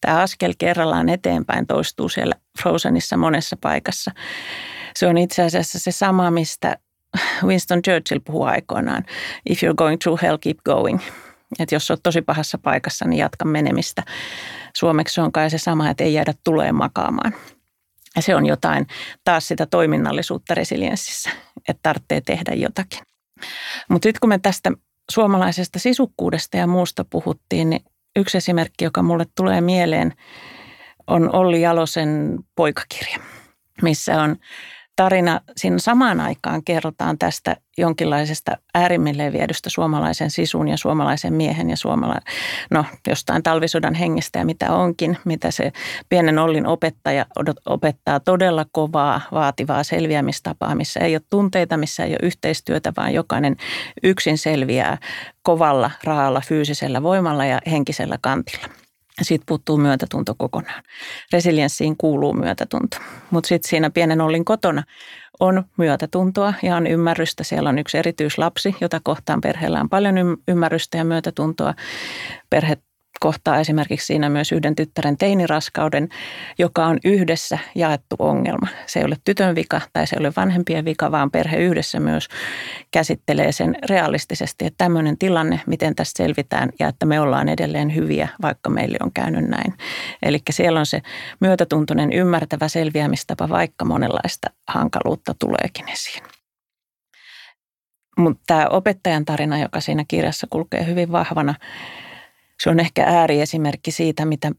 Tämä 0.01 0.19
askel 0.19 0.53
kerrallaan 0.57 1.09
eteenpäin 1.09 1.67
toistuu 1.67 2.09
siellä 2.09 2.35
Frozenissa 2.61 3.17
monessa 3.17 3.57
paikassa. 3.61 4.11
Se 4.95 5.07
on 5.07 5.17
itse 5.17 5.43
asiassa 5.43 5.79
se 5.79 5.91
sama, 5.91 6.31
mistä 6.31 6.77
Winston 7.43 7.81
Churchill 7.81 8.19
puhuu 8.25 8.43
aikoinaan. 8.43 9.05
If 9.49 9.63
you're 9.63 9.75
going 9.75 9.99
through 9.99 10.21
hell, 10.21 10.37
keep 10.37 10.57
going. 10.65 10.99
Että 11.59 11.75
jos 11.75 11.91
olet 11.91 12.03
tosi 12.03 12.21
pahassa 12.21 12.57
paikassa, 12.57 13.05
niin 13.05 13.19
jatka 13.19 13.45
menemistä. 13.45 14.03
Suomeksi 14.77 15.21
on 15.21 15.31
kai 15.31 15.49
se 15.49 15.57
sama, 15.57 15.89
että 15.89 16.03
ei 16.03 16.13
jäädä 16.13 16.33
tulee 16.43 16.71
makaamaan. 16.71 17.33
Ja 18.15 18.21
se 18.21 18.35
on 18.35 18.45
jotain 18.45 18.87
taas 19.23 19.47
sitä 19.47 19.65
toiminnallisuutta 19.65 20.55
resilienssissä, 20.55 21.29
että 21.57 21.79
tarvitsee 21.83 22.21
tehdä 22.21 22.53
jotakin. 22.53 22.99
Mutta 23.89 24.05
sitten 24.05 24.19
kun 24.19 24.29
me 24.29 24.39
tästä 24.39 24.71
suomalaisesta 25.11 25.79
sisukkuudesta 25.79 26.57
ja 26.57 26.67
muusta 26.67 27.05
puhuttiin, 27.09 27.69
niin 27.69 27.81
yksi 28.15 28.37
esimerkki, 28.37 28.85
joka 28.85 29.03
mulle 29.03 29.25
tulee 29.35 29.61
mieleen, 29.61 30.13
on 31.07 31.35
Olli 31.35 31.61
Jalosen 31.61 32.39
poikakirja, 32.55 33.19
missä 33.81 34.21
on 34.21 34.35
tarina 34.97 35.41
siinä 35.57 35.79
samaan 35.79 36.19
aikaan 36.19 36.63
kerrotaan 36.63 37.17
tästä 37.17 37.55
jonkinlaisesta 37.77 38.57
äärimmilleen 38.73 39.33
viedystä 39.33 39.69
suomalaisen 39.69 40.31
sisun 40.31 40.67
ja 40.67 40.77
suomalaisen 40.77 41.33
miehen 41.33 41.69
ja 41.69 41.75
suomala- 41.75 42.21
no, 42.71 42.85
jostain 43.07 43.43
talvisodan 43.43 43.93
hengestä 43.93 44.39
ja 44.39 44.45
mitä 44.45 44.71
onkin, 44.71 45.17
mitä 45.25 45.51
se 45.51 45.71
pienen 46.09 46.39
Ollin 46.39 46.67
opettaja 46.67 47.25
opettaa 47.65 48.19
todella 48.19 48.65
kovaa, 48.71 49.21
vaativaa 49.31 49.83
selviämistapaa, 49.83 50.75
missä 50.75 50.99
ei 50.99 51.15
ole 51.15 51.21
tunteita, 51.29 51.77
missä 51.77 52.03
ei 52.03 52.11
ole 52.11 52.19
yhteistyötä, 52.23 52.93
vaan 52.97 53.13
jokainen 53.13 53.55
yksin 54.03 54.37
selviää 54.37 54.97
kovalla, 55.41 55.91
raalla, 56.03 56.41
fyysisellä 56.41 57.03
voimalla 57.03 57.45
ja 57.45 57.61
henkisellä 57.71 58.17
kantilla. 58.21 58.86
Siitä 59.21 59.43
puuttuu 59.47 59.77
myötätunto 59.77 60.35
kokonaan. 60.37 60.83
Resilienssiin 61.33 61.97
kuuluu 61.97 62.33
myötätunto. 62.33 62.97
Mutta 63.31 63.47
sitten 63.47 63.69
siinä 63.69 63.89
pienen 63.89 64.21
Ollin 64.21 64.45
kotona 64.45 64.83
on 65.39 65.63
myötätuntoa 65.77 66.53
ja 66.63 66.75
on 66.75 66.87
ymmärrystä. 66.87 67.43
Siellä 67.43 67.69
on 67.69 67.79
yksi 67.79 67.97
erityislapsi, 67.97 68.75
jota 68.81 68.99
kohtaan 69.03 69.41
perheellä 69.41 69.81
on 69.81 69.89
paljon 69.89 70.37
ymmärrystä 70.47 70.97
ja 70.97 71.03
myötätuntoa. 71.03 71.73
Perhe 72.49 72.77
kohtaa 73.19 73.59
esimerkiksi 73.59 74.05
siinä 74.05 74.29
myös 74.29 74.51
yhden 74.51 74.75
tyttären 74.75 75.17
teiniraskauden, 75.17 76.09
joka 76.59 76.85
on 76.85 76.99
yhdessä 77.03 77.59
jaettu 77.75 78.15
ongelma. 78.19 78.67
Se 78.85 78.99
ei 78.99 79.05
ole 79.05 79.15
tytön 79.25 79.55
vika 79.55 79.81
tai 79.93 80.07
se 80.07 80.15
ei 80.15 80.19
ole 80.19 80.33
vanhempien 80.37 80.85
vika, 80.85 81.11
vaan 81.11 81.31
perhe 81.31 81.57
yhdessä 81.57 81.99
myös 81.99 82.27
käsittelee 82.91 83.51
sen 83.51 83.75
realistisesti, 83.89 84.65
että 84.65 84.77
tämmöinen 84.77 85.17
tilanne, 85.17 85.61
miten 85.67 85.95
tästä 85.95 86.23
selvitään 86.23 86.69
ja 86.79 86.87
että 86.87 87.05
me 87.05 87.19
ollaan 87.19 87.49
edelleen 87.49 87.95
hyviä, 87.95 88.27
vaikka 88.41 88.69
meille 88.69 88.97
on 89.03 89.11
käynyt 89.13 89.47
näin. 89.47 89.73
Eli 90.23 90.39
siellä 90.51 90.79
on 90.79 90.85
se 90.85 91.01
myötätuntoinen 91.39 92.13
ymmärtävä 92.13 92.67
selviämistapa, 92.67 93.49
vaikka 93.49 93.85
monenlaista 93.85 94.47
hankaluutta 94.67 95.35
tuleekin 95.39 95.89
esiin. 95.89 96.23
Mutta 98.17 98.43
tämä 98.47 98.67
opettajan 98.69 99.25
tarina, 99.25 99.59
joka 99.59 99.79
siinä 99.79 100.05
kirjassa 100.07 100.47
kulkee 100.49 100.85
hyvin 100.85 101.11
vahvana, 101.11 101.55
se 102.63 102.69
on 102.69 102.79
ehkä 102.79 103.03
ääriesimerkki 103.03 103.91
siitä, 103.91 104.25
mitä, 104.25 104.51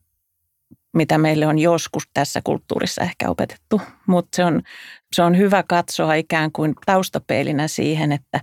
mitä 0.96 1.18
meille 1.18 1.46
on 1.46 1.58
joskus 1.58 2.02
tässä 2.14 2.40
kulttuurissa 2.44 3.02
ehkä 3.02 3.30
opetettu. 3.30 3.80
Mutta 4.06 4.36
se 4.36 4.44
on, 4.44 4.62
se 5.12 5.22
on 5.22 5.38
hyvä 5.38 5.62
katsoa 5.68 6.14
ikään 6.14 6.52
kuin 6.52 6.74
taustapeilinä 6.86 7.68
siihen, 7.68 8.12
että 8.12 8.40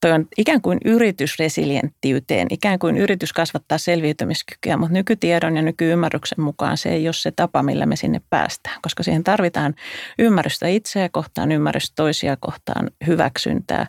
toi 0.00 0.12
on 0.12 0.28
ikään 0.38 0.62
kuin 0.62 0.78
yritys 0.84 1.38
resilienttiyteen, 1.38 2.46
ikään 2.50 2.78
kuin 2.78 2.96
yritys 2.96 3.32
kasvattaa 3.32 3.78
selviytymiskykyä, 3.78 4.76
mutta 4.76 4.92
nykytiedon 4.92 5.56
ja 5.56 5.62
nykyymmärryksen 5.62 6.40
mukaan 6.40 6.76
se 6.76 6.88
ei 6.88 7.08
ole 7.08 7.12
se 7.12 7.30
tapa, 7.30 7.62
millä 7.62 7.86
me 7.86 7.96
sinne 7.96 8.20
päästään, 8.30 8.78
koska 8.82 9.02
siihen 9.02 9.24
tarvitaan 9.24 9.74
ymmärrystä 10.18 10.68
itseä 10.68 11.08
kohtaan, 11.08 11.52
ymmärrystä 11.52 11.92
toisia 11.96 12.36
kohtaan, 12.40 12.90
hyväksyntää, 13.06 13.86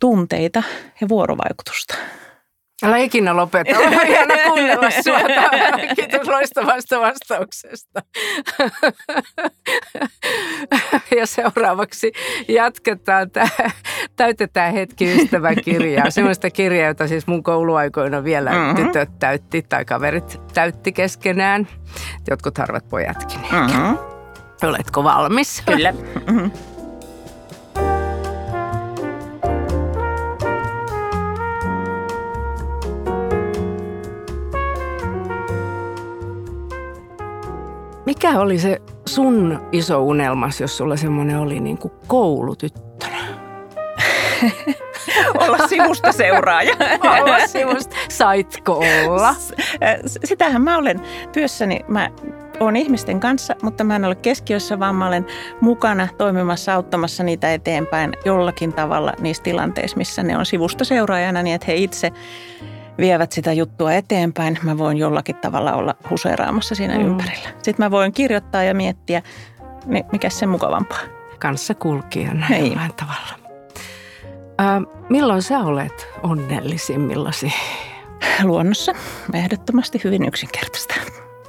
tunteita 0.00 0.62
ja 1.00 1.08
vuorovaikutusta. 1.08 1.94
Älä 2.82 2.96
ikinä 2.96 3.36
lopeta. 3.36 3.78
On 3.78 4.06
hieno 4.06 4.34
kuunnella 4.46 4.90
sinua. 4.90 5.18
Kiitos 5.96 6.28
loistavasta 6.28 7.00
vastauksesta. 7.00 8.02
Ja 11.16 11.26
seuraavaksi 11.26 12.12
jatketaan. 12.48 13.30
Tämä, 13.30 13.48
täytetään 14.16 14.72
hetki 14.72 15.16
ystäväkirjaa. 15.16 16.10
Sellaista 16.10 16.50
kirjaa, 16.50 16.88
jota 16.88 17.08
siis 17.08 17.26
mun 17.26 17.42
kouluaikoina 17.42 18.24
vielä 18.24 18.50
mm-hmm. 18.50 18.86
tytöt 18.86 19.18
täytti 19.18 19.62
tai 19.62 19.84
kaverit 19.84 20.40
täytti 20.54 20.92
keskenään. 20.92 21.68
Jotkut 22.30 22.58
harvat 22.58 22.88
pojatkin. 22.88 23.40
Mm-hmm. 23.52 23.98
Oletko 24.62 25.04
valmis? 25.04 25.62
Kyllä. 25.66 25.94
Mm-hmm. 26.26 26.50
Mikä 38.06 38.40
oli 38.40 38.58
se 38.58 38.82
sun 39.06 39.60
iso 39.72 40.02
unelmas, 40.02 40.60
jos 40.60 40.76
sulla 40.76 40.96
semmoinen 40.96 41.38
oli 41.38 41.60
niin 41.60 41.78
kuin 41.78 41.92
koulutyttönä? 42.06 43.16
olla 45.40 45.68
sivusta 45.68 46.12
seuraaja. 46.12 46.76
olla 47.22 47.46
sivusta. 47.46 47.96
Saitko 48.08 48.84
olla? 49.06 49.34
Sitähän 50.24 50.62
mä 50.62 50.78
olen 50.78 51.00
työssäni. 51.32 51.80
Mä 51.88 52.10
olen 52.60 52.76
ihmisten 52.76 53.20
kanssa, 53.20 53.54
mutta 53.62 53.84
mä 53.84 53.96
en 53.96 54.04
ole 54.04 54.14
keskiössä, 54.14 54.78
vaan 54.78 54.94
mä 54.94 55.06
olen 55.06 55.26
mukana 55.60 56.08
toimimassa, 56.18 56.74
auttamassa 56.74 57.22
niitä 57.22 57.54
eteenpäin 57.54 58.12
jollakin 58.24 58.72
tavalla 58.72 59.12
niissä 59.20 59.42
tilanteissa, 59.42 59.96
missä 59.96 60.22
ne 60.22 60.36
on 60.36 60.46
sivusta 60.46 60.84
seuraajana, 60.84 61.42
niin 61.42 61.54
että 61.54 61.66
he 61.66 61.74
itse 61.74 62.12
vievät 62.98 63.32
sitä 63.32 63.52
juttua 63.52 63.92
eteenpäin. 63.92 64.58
Mä 64.62 64.78
voin 64.78 64.98
jollakin 64.98 65.36
tavalla 65.36 65.72
olla 65.72 65.94
huseeraamassa 66.10 66.74
siinä 66.74 66.98
mm. 66.98 67.06
ympärillä. 67.06 67.48
Sitten 67.62 67.86
mä 67.86 67.90
voin 67.90 68.12
kirjoittaa 68.12 68.62
ja 68.62 68.74
miettiä, 68.74 69.22
niin 69.86 70.04
mikä 70.12 70.30
se 70.30 70.46
mukavampaa. 70.46 71.00
Kanssa 71.38 71.74
kulkijana 71.74 72.46
niin. 72.48 72.66
jollain 72.66 72.94
tavalla. 72.94 73.38
Äh, 74.60 74.82
milloin 75.08 75.42
sä 75.42 75.58
olet 75.58 76.08
onnellisimmillasi? 76.22 77.52
Luonnossa. 78.42 78.92
Ehdottomasti 79.34 80.00
hyvin 80.04 80.28
yksinkertaista. 80.28 80.94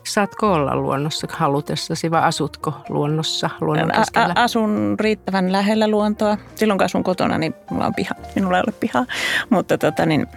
Saatko 0.04 0.54
olla 0.54 0.76
luonnossa 0.76 1.28
halutessasi 1.30 2.12
vai 2.12 2.24
asutko 2.24 2.74
luonnossa 2.90 3.50
luonnon 3.62 3.92
keskellä? 3.92 4.34
A- 4.36 4.44
asun 4.44 4.96
riittävän 5.00 5.52
lähellä 5.52 5.88
luontoa. 5.88 6.38
Silloin 6.56 6.78
kun 6.78 6.86
asun 6.86 7.04
kotona, 7.04 7.38
niin 7.38 7.54
mulla 7.70 7.86
on 7.86 7.96
piha. 7.96 8.16
Minulla 8.36 8.58
ei 8.58 8.64
ole 8.68 8.74
pihaa. 8.80 9.06
Mutta 9.50 9.78
tota, 9.78 10.06
niin, 10.06 10.28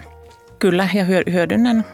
Kyllä, 0.61 0.89
ja 0.93 1.03
hyödynnän 1.31 1.85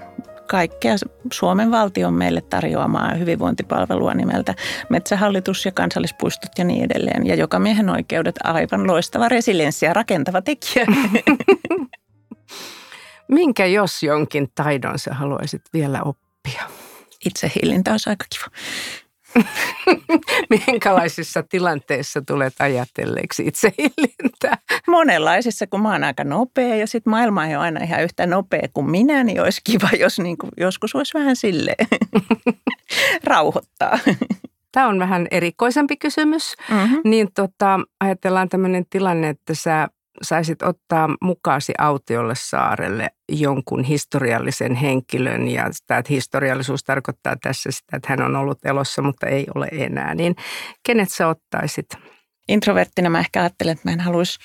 kaikkea 0.48 0.96
Suomen 1.34 1.72
valtion 1.72 2.14
meille 2.14 2.42
tarjoamaa 2.42 3.14
hyvinvointipalvelua 3.14 4.14
nimeltä 4.14 4.56
Metsähallitus 4.90 5.66
ja 5.66 5.72
kansallispuistot 5.72 6.52
ja 6.58 6.64
niin 6.64 6.84
edelleen. 6.84 7.28
Ja 7.28 7.36
joka 7.36 7.60
miehen 7.60 7.90
oikeudet 7.90 8.36
aivan 8.44 8.88
loistava 8.88 9.30
resilienssi 9.30 9.86
ja 9.86 9.94
rakentava 9.94 10.42
tekijä. 10.42 10.86
Minkä 13.28 13.66
jos 13.66 14.04
jonkin 14.04 14.48
taidon 14.56 15.00
sä 15.00 15.14
haluaisit 15.14 15.62
vielä 15.74 16.02
oppia? 16.04 16.64
Itsehillintä 17.26 17.92
olisi 17.92 18.10
aika 18.10 18.26
kiva. 18.30 18.58
Minkälaisissa 20.68 21.44
tilanteissa 21.44 22.22
tulet 22.28 22.54
ajatelleeksi 22.60 23.48
itsehillintää? 23.48 24.58
Monenlaisissa, 24.88 25.68
kun 25.68 25.82
mä 25.82 25.92
oon 25.92 26.04
aika 26.04 26.24
nopea 26.24 26.76
ja 26.76 26.88
sitten 26.88 27.12
maailma 27.12 27.46
ei 27.46 27.56
ole 27.56 27.64
aina 27.64 27.84
ihan 27.84 28.04
yhtä 28.04 28.28
nopea 28.28 28.68
kuin 28.74 28.90
minä, 28.90 29.24
niin 29.24 29.42
olisi 29.42 29.62
kiva, 29.64 29.90
jos 30.00 30.20
niin 30.20 30.38
kuin 30.38 30.52
joskus 30.58 30.96
olisi 30.96 31.14
vähän 31.14 31.36
silleen 31.36 31.88
rauhoittaa. 33.24 34.00
Tämä 34.72 34.88
on 34.88 35.00
vähän 35.00 35.28
erikoisempi 35.32 35.98
kysymys. 35.98 36.56
Mm-hmm. 36.72 37.02
Niin 37.04 37.30
tota, 37.36 37.80
ajatellaan 38.00 38.50
tämmöinen 38.50 38.86
tilanne, 38.90 39.30
että 39.30 39.54
sä 39.54 39.88
saisit 40.22 40.62
ottaa 40.62 41.10
mukaasi 41.22 41.74
autiolle 41.78 42.34
saarelle 42.38 43.10
jonkun 43.30 43.84
historiallisen 43.84 44.76
henkilön 44.76 45.48
ja 45.48 45.68
sitä, 45.72 45.98
että 45.98 46.14
historiallisuus 46.14 46.84
tarkoittaa 46.84 47.36
tässä 47.42 47.72
sitä, 47.72 47.98
että 47.98 48.08
hän 48.10 48.22
on 48.22 48.36
ollut 48.36 48.66
elossa, 48.66 49.02
mutta 49.02 49.28
ei 49.28 49.48
ole 49.56 49.68
enää, 49.72 50.16
niin 50.16 50.36
kenet 50.84 51.10
sä 51.10 51.28
ottaisit 51.28 51.88
introverttina 52.48 53.10
mä 53.10 53.20
ehkä 53.20 53.42
ajattelen, 53.42 53.72
että 53.72 53.90
mä 53.90 53.94
en 53.94 54.00
haluaisi 54.00 54.40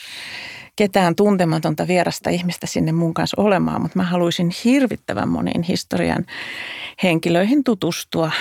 ketään 0.76 1.14
tuntematonta 1.14 1.88
vierasta 1.88 2.30
ihmistä 2.30 2.66
sinne 2.66 2.92
mun 2.92 3.14
kanssa 3.14 3.40
olemaan, 3.40 3.82
mutta 3.82 3.98
mä 3.98 4.04
haluaisin 4.04 4.50
hirvittävän 4.64 5.28
moniin 5.28 5.62
historian 5.62 6.24
henkilöihin 7.02 7.64
tutustua. 7.64 8.32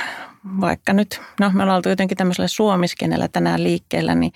Vaikka 0.61 0.93
nyt, 0.93 1.21
no 1.39 1.51
me 1.53 1.63
ollaan 1.63 1.75
oltu 1.75 1.89
jotenkin 1.89 2.17
tämmöisellä 2.17 2.47
suomiskenellä 2.47 3.27
tänään 3.27 3.63
liikkeellä, 3.63 4.15
niin 4.15 4.31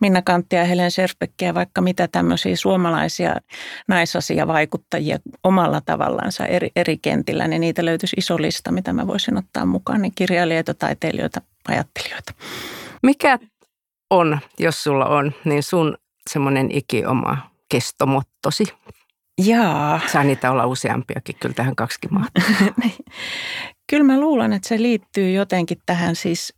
Minna 0.00 0.22
Kanttia 0.22 0.58
ja 0.58 0.64
Helen 0.64 0.90
Serspekkiä, 0.90 1.54
vaikka 1.54 1.80
mitä 1.80 2.08
tämmöisiä 2.08 2.56
suomalaisia 2.56 3.36
naisasiavaikuttajia 3.88 5.18
omalla 5.42 5.80
tavallaansa 5.80 6.46
eri, 6.46 6.70
eri 6.76 6.98
kentillä, 6.98 7.48
niin 7.48 7.60
niitä 7.60 7.84
löytyisi 7.84 8.16
iso 8.18 8.42
lista, 8.42 8.72
mitä 8.72 8.92
mä 8.92 9.06
voisin 9.06 9.38
ottaa 9.38 9.66
mukaan, 9.66 10.02
niin 10.02 10.12
kirjailijoita, 10.14 10.74
taiteilijoita, 10.74 11.40
ajattelijoita. 11.68 12.32
Mikä 13.02 13.38
on, 14.10 14.38
jos 14.58 14.84
sulla 14.84 15.06
on, 15.06 15.32
niin 15.44 15.62
sun 15.62 15.98
semmoinen 16.30 16.70
ikioma 16.70 17.50
kestomottosi? 17.68 18.64
Jaa. 19.38 20.00
Saa 20.12 20.24
niitä 20.24 20.50
olla 20.50 20.66
useampiakin, 20.66 21.36
kyllä 21.40 21.54
tähän 21.54 21.76
kaksikin. 21.76 22.10
Kyllä 23.90 24.04
mä 24.04 24.20
luulen, 24.20 24.52
että 24.52 24.68
se 24.68 24.82
liittyy 24.82 25.30
jotenkin 25.30 25.78
tähän 25.86 26.16
siis 26.16 26.54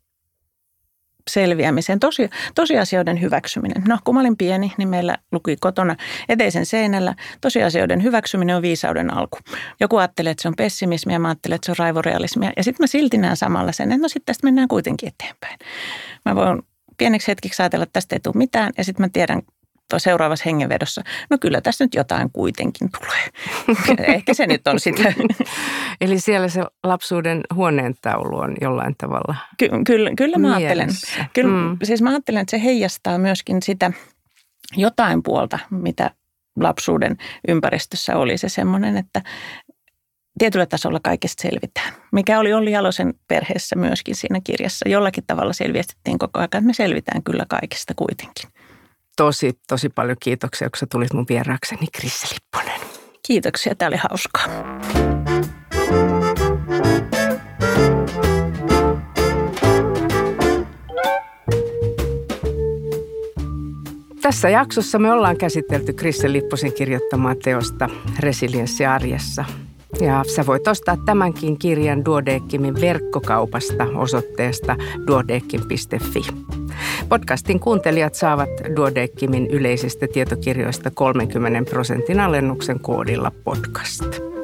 selviämiseen, 1.30 2.00
tosi, 2.00 2.30
tosiasioiden 2.54 3.20
hyväksyminen. 3.20 3.82
No, 3.88 3.98
kun 4.04 4.14
mä 4.14 4.20
olin 4.20 4.36
pieni, 4.36 4.72
niin 4.78 4.88
meillä 4.88 5.16
luki 5.32 5.56
kotona 5.60 5.96
eteisen 6.28 6.66
seinällä, 6.66 7.14
tosiasioiden 7.40 8.02
hyväksyminen 8.02 8.56
on 8.56 8.62
viisauden 8.62 9.14
alku. 9.14 9.38
Joku 9.80 9.96
ajattelee, 9.96 10.30
että 10.30 10.42
se 10.42 10.48
on 10.48 10.56
pessimismiä, 10.56 11.18
mä 11.18 11.28
ajattelen, 11.28 11.56
että 11.56 11.66
se 11.66 11.72
on 11.72 11.76
raivorealismia. 11.78 12.52
Ja 12.56 12.64
sitten 12.64 12.82
mä 12.82 12.86
silti 12.86 13.18
näen 13.18 13.36
samalla 13.36 13.72
sen, 13.72 13.92
että 13.92 14.02
no 14.02 14.08
sitten 14.08 14.26
tästä 14.26 14.46
mennään 14.46 14.68
kuitenkin 14.68 15.08
eteenpäin. 15.08 15.58
Mä 16.24 16.34
voin 16.34 16.62
pieneksi 16.98 17.28
hetkeksi 17.28 17.62
ajatella, 17.62 17.82
että 17.82 17.92
tästä 17.92 18.16
ei 18.16 18.20
tule 18.20 18.34
mitään, 18.36 18.72
ja 18.78 18.84
sitten 18.84 19.04
mä 19.04 19.08
tiedän 19.12 19.42
seuraavassa 19.98 20.42
hengenvedossa, 20.46 21.02
no 21.30 21.38
kyllä 21.40 21.60
tässä 21.60 21.84
nyt 21.84 21.94
jotain 21.94 22.30
kuitenkin 22.32 22.88
tulee. 22.98 23.28
Ehkä 24.16 24.34
se 24.34 24.46
nyt 24.46 24.68
on 24.68 24.80
sitä. 24.80 25.12
Eli 26.00 26.20
siellä 26.20 26.48
se 26.48 26.64
lapsuuden 26.84 27.40
huoneentaulu 27.54 28.38
on 28.38 28.54
jollain 28.60 28.94
tavalla 28.98 29.36
Ky- 29.58 29.70
kyllä, 29.86 30.10
kyllä 30.16 30.38
mä 30.38 30.56
ajattelen. 30.56 30.88
Kyllä, 31.32 31.68
mm. 31.68 31.78
Siis 31.82 32.02
mä 32.02 32.10
ajattelen, 32.10 32.40
että 32.40 32.50
se 32.50 32.62
heijastaa 32.64 33.18
myöskin 33.18 33.62
sitä 33.62 33.92
jotain 34.76 35.22
puolta, 35.22 35.58
mitä 35.70 36.10
lapsuuden 36.56 37.16
ympäristössä 37.48 38.16
oli 38.16 38.38
se 38.38 38.48
semmoinen, 38.48 38.96
että 38.96 39.22
tietyllä 40.38 40.66
tasolla 40.66 41.00
kaikesta 41.02 41.42
selvitään. 41.42 41.94
Mikä 42.12 42.40
oli 42.40 42.52
Olli 42.52 42.72
Jalosen 42.72 43.14
perheessä 43.28 43.76
myöskin 43.76 44.14
siinä 44.14 44.40
kirjassa. 44.44 44.88
Jollakin 44.88 45.24
tavalla 45.26 45.52
selviestettiin 45.52 46.18
koko 46.18 46.38
ajan, 46.38 46.44
että 46.44 46.60
me 46.60 46.72
selvitään 46.72 47.22
kyllä 47.22 47.46
kaikesta 47.48 47.94
kuitenkin 47.96 48.50
tosi, 49.16 49.58
tosi 49.68 49.88
paljon 49.88 50.16
kiitoksia, 50.20 50.70
kun 50.70 50.78
sä 50.78 50.86
tulit 50.92 51.12
mun 51.12 51.26
vieraakseni, 51.28 51.86
Krisse 51.92 52.26
Lipponen. 52.34 52.80
Kiitoksia, 53.26 53.74
tämä 53.74 53.88
oli 53.88 53.96
hauskaa. 53.96 54.46
Tässä 64.22 64.48
jaksossa 64.48 64.98
me 64.98 65.12
ollaan 65.12 65.36
käsitelty 65.36 65.92
Krisse 65.92 66.32
Lipposen 66.32 66.72
kirjoittamaa 66.72 67.34
teosta 67.34 67.88
Resilienssi 68.18 68.86
arjessa. 68.86 69.44
Ja 70.00 70.24
sä 70.34 70.46
voit 70.46 70.68
ostaa 70.68 70.96
tämänkin 71.04 71.58
kirjan 71.58 72.04
Duodeckimin 72.04 72.80
verkkokaupasta 72.80 73.86
osoitteesta 73.94 74.76
duodeckim.fi. 75.06 76.20
Podcastin 77.08 77.60
kuuntelijat 77.60 78.14
saavat 78.14 78.48
Duodeckimin 78.76 79.46
yleisistä 79.46 80.06
tietokirjoista 80.12 80.90
30 80.90 81.70
prosentin 81.70 82.20
alennuksen 82.20 82.80
koodilla 82.80 83.32
podcast. 83.44 84.35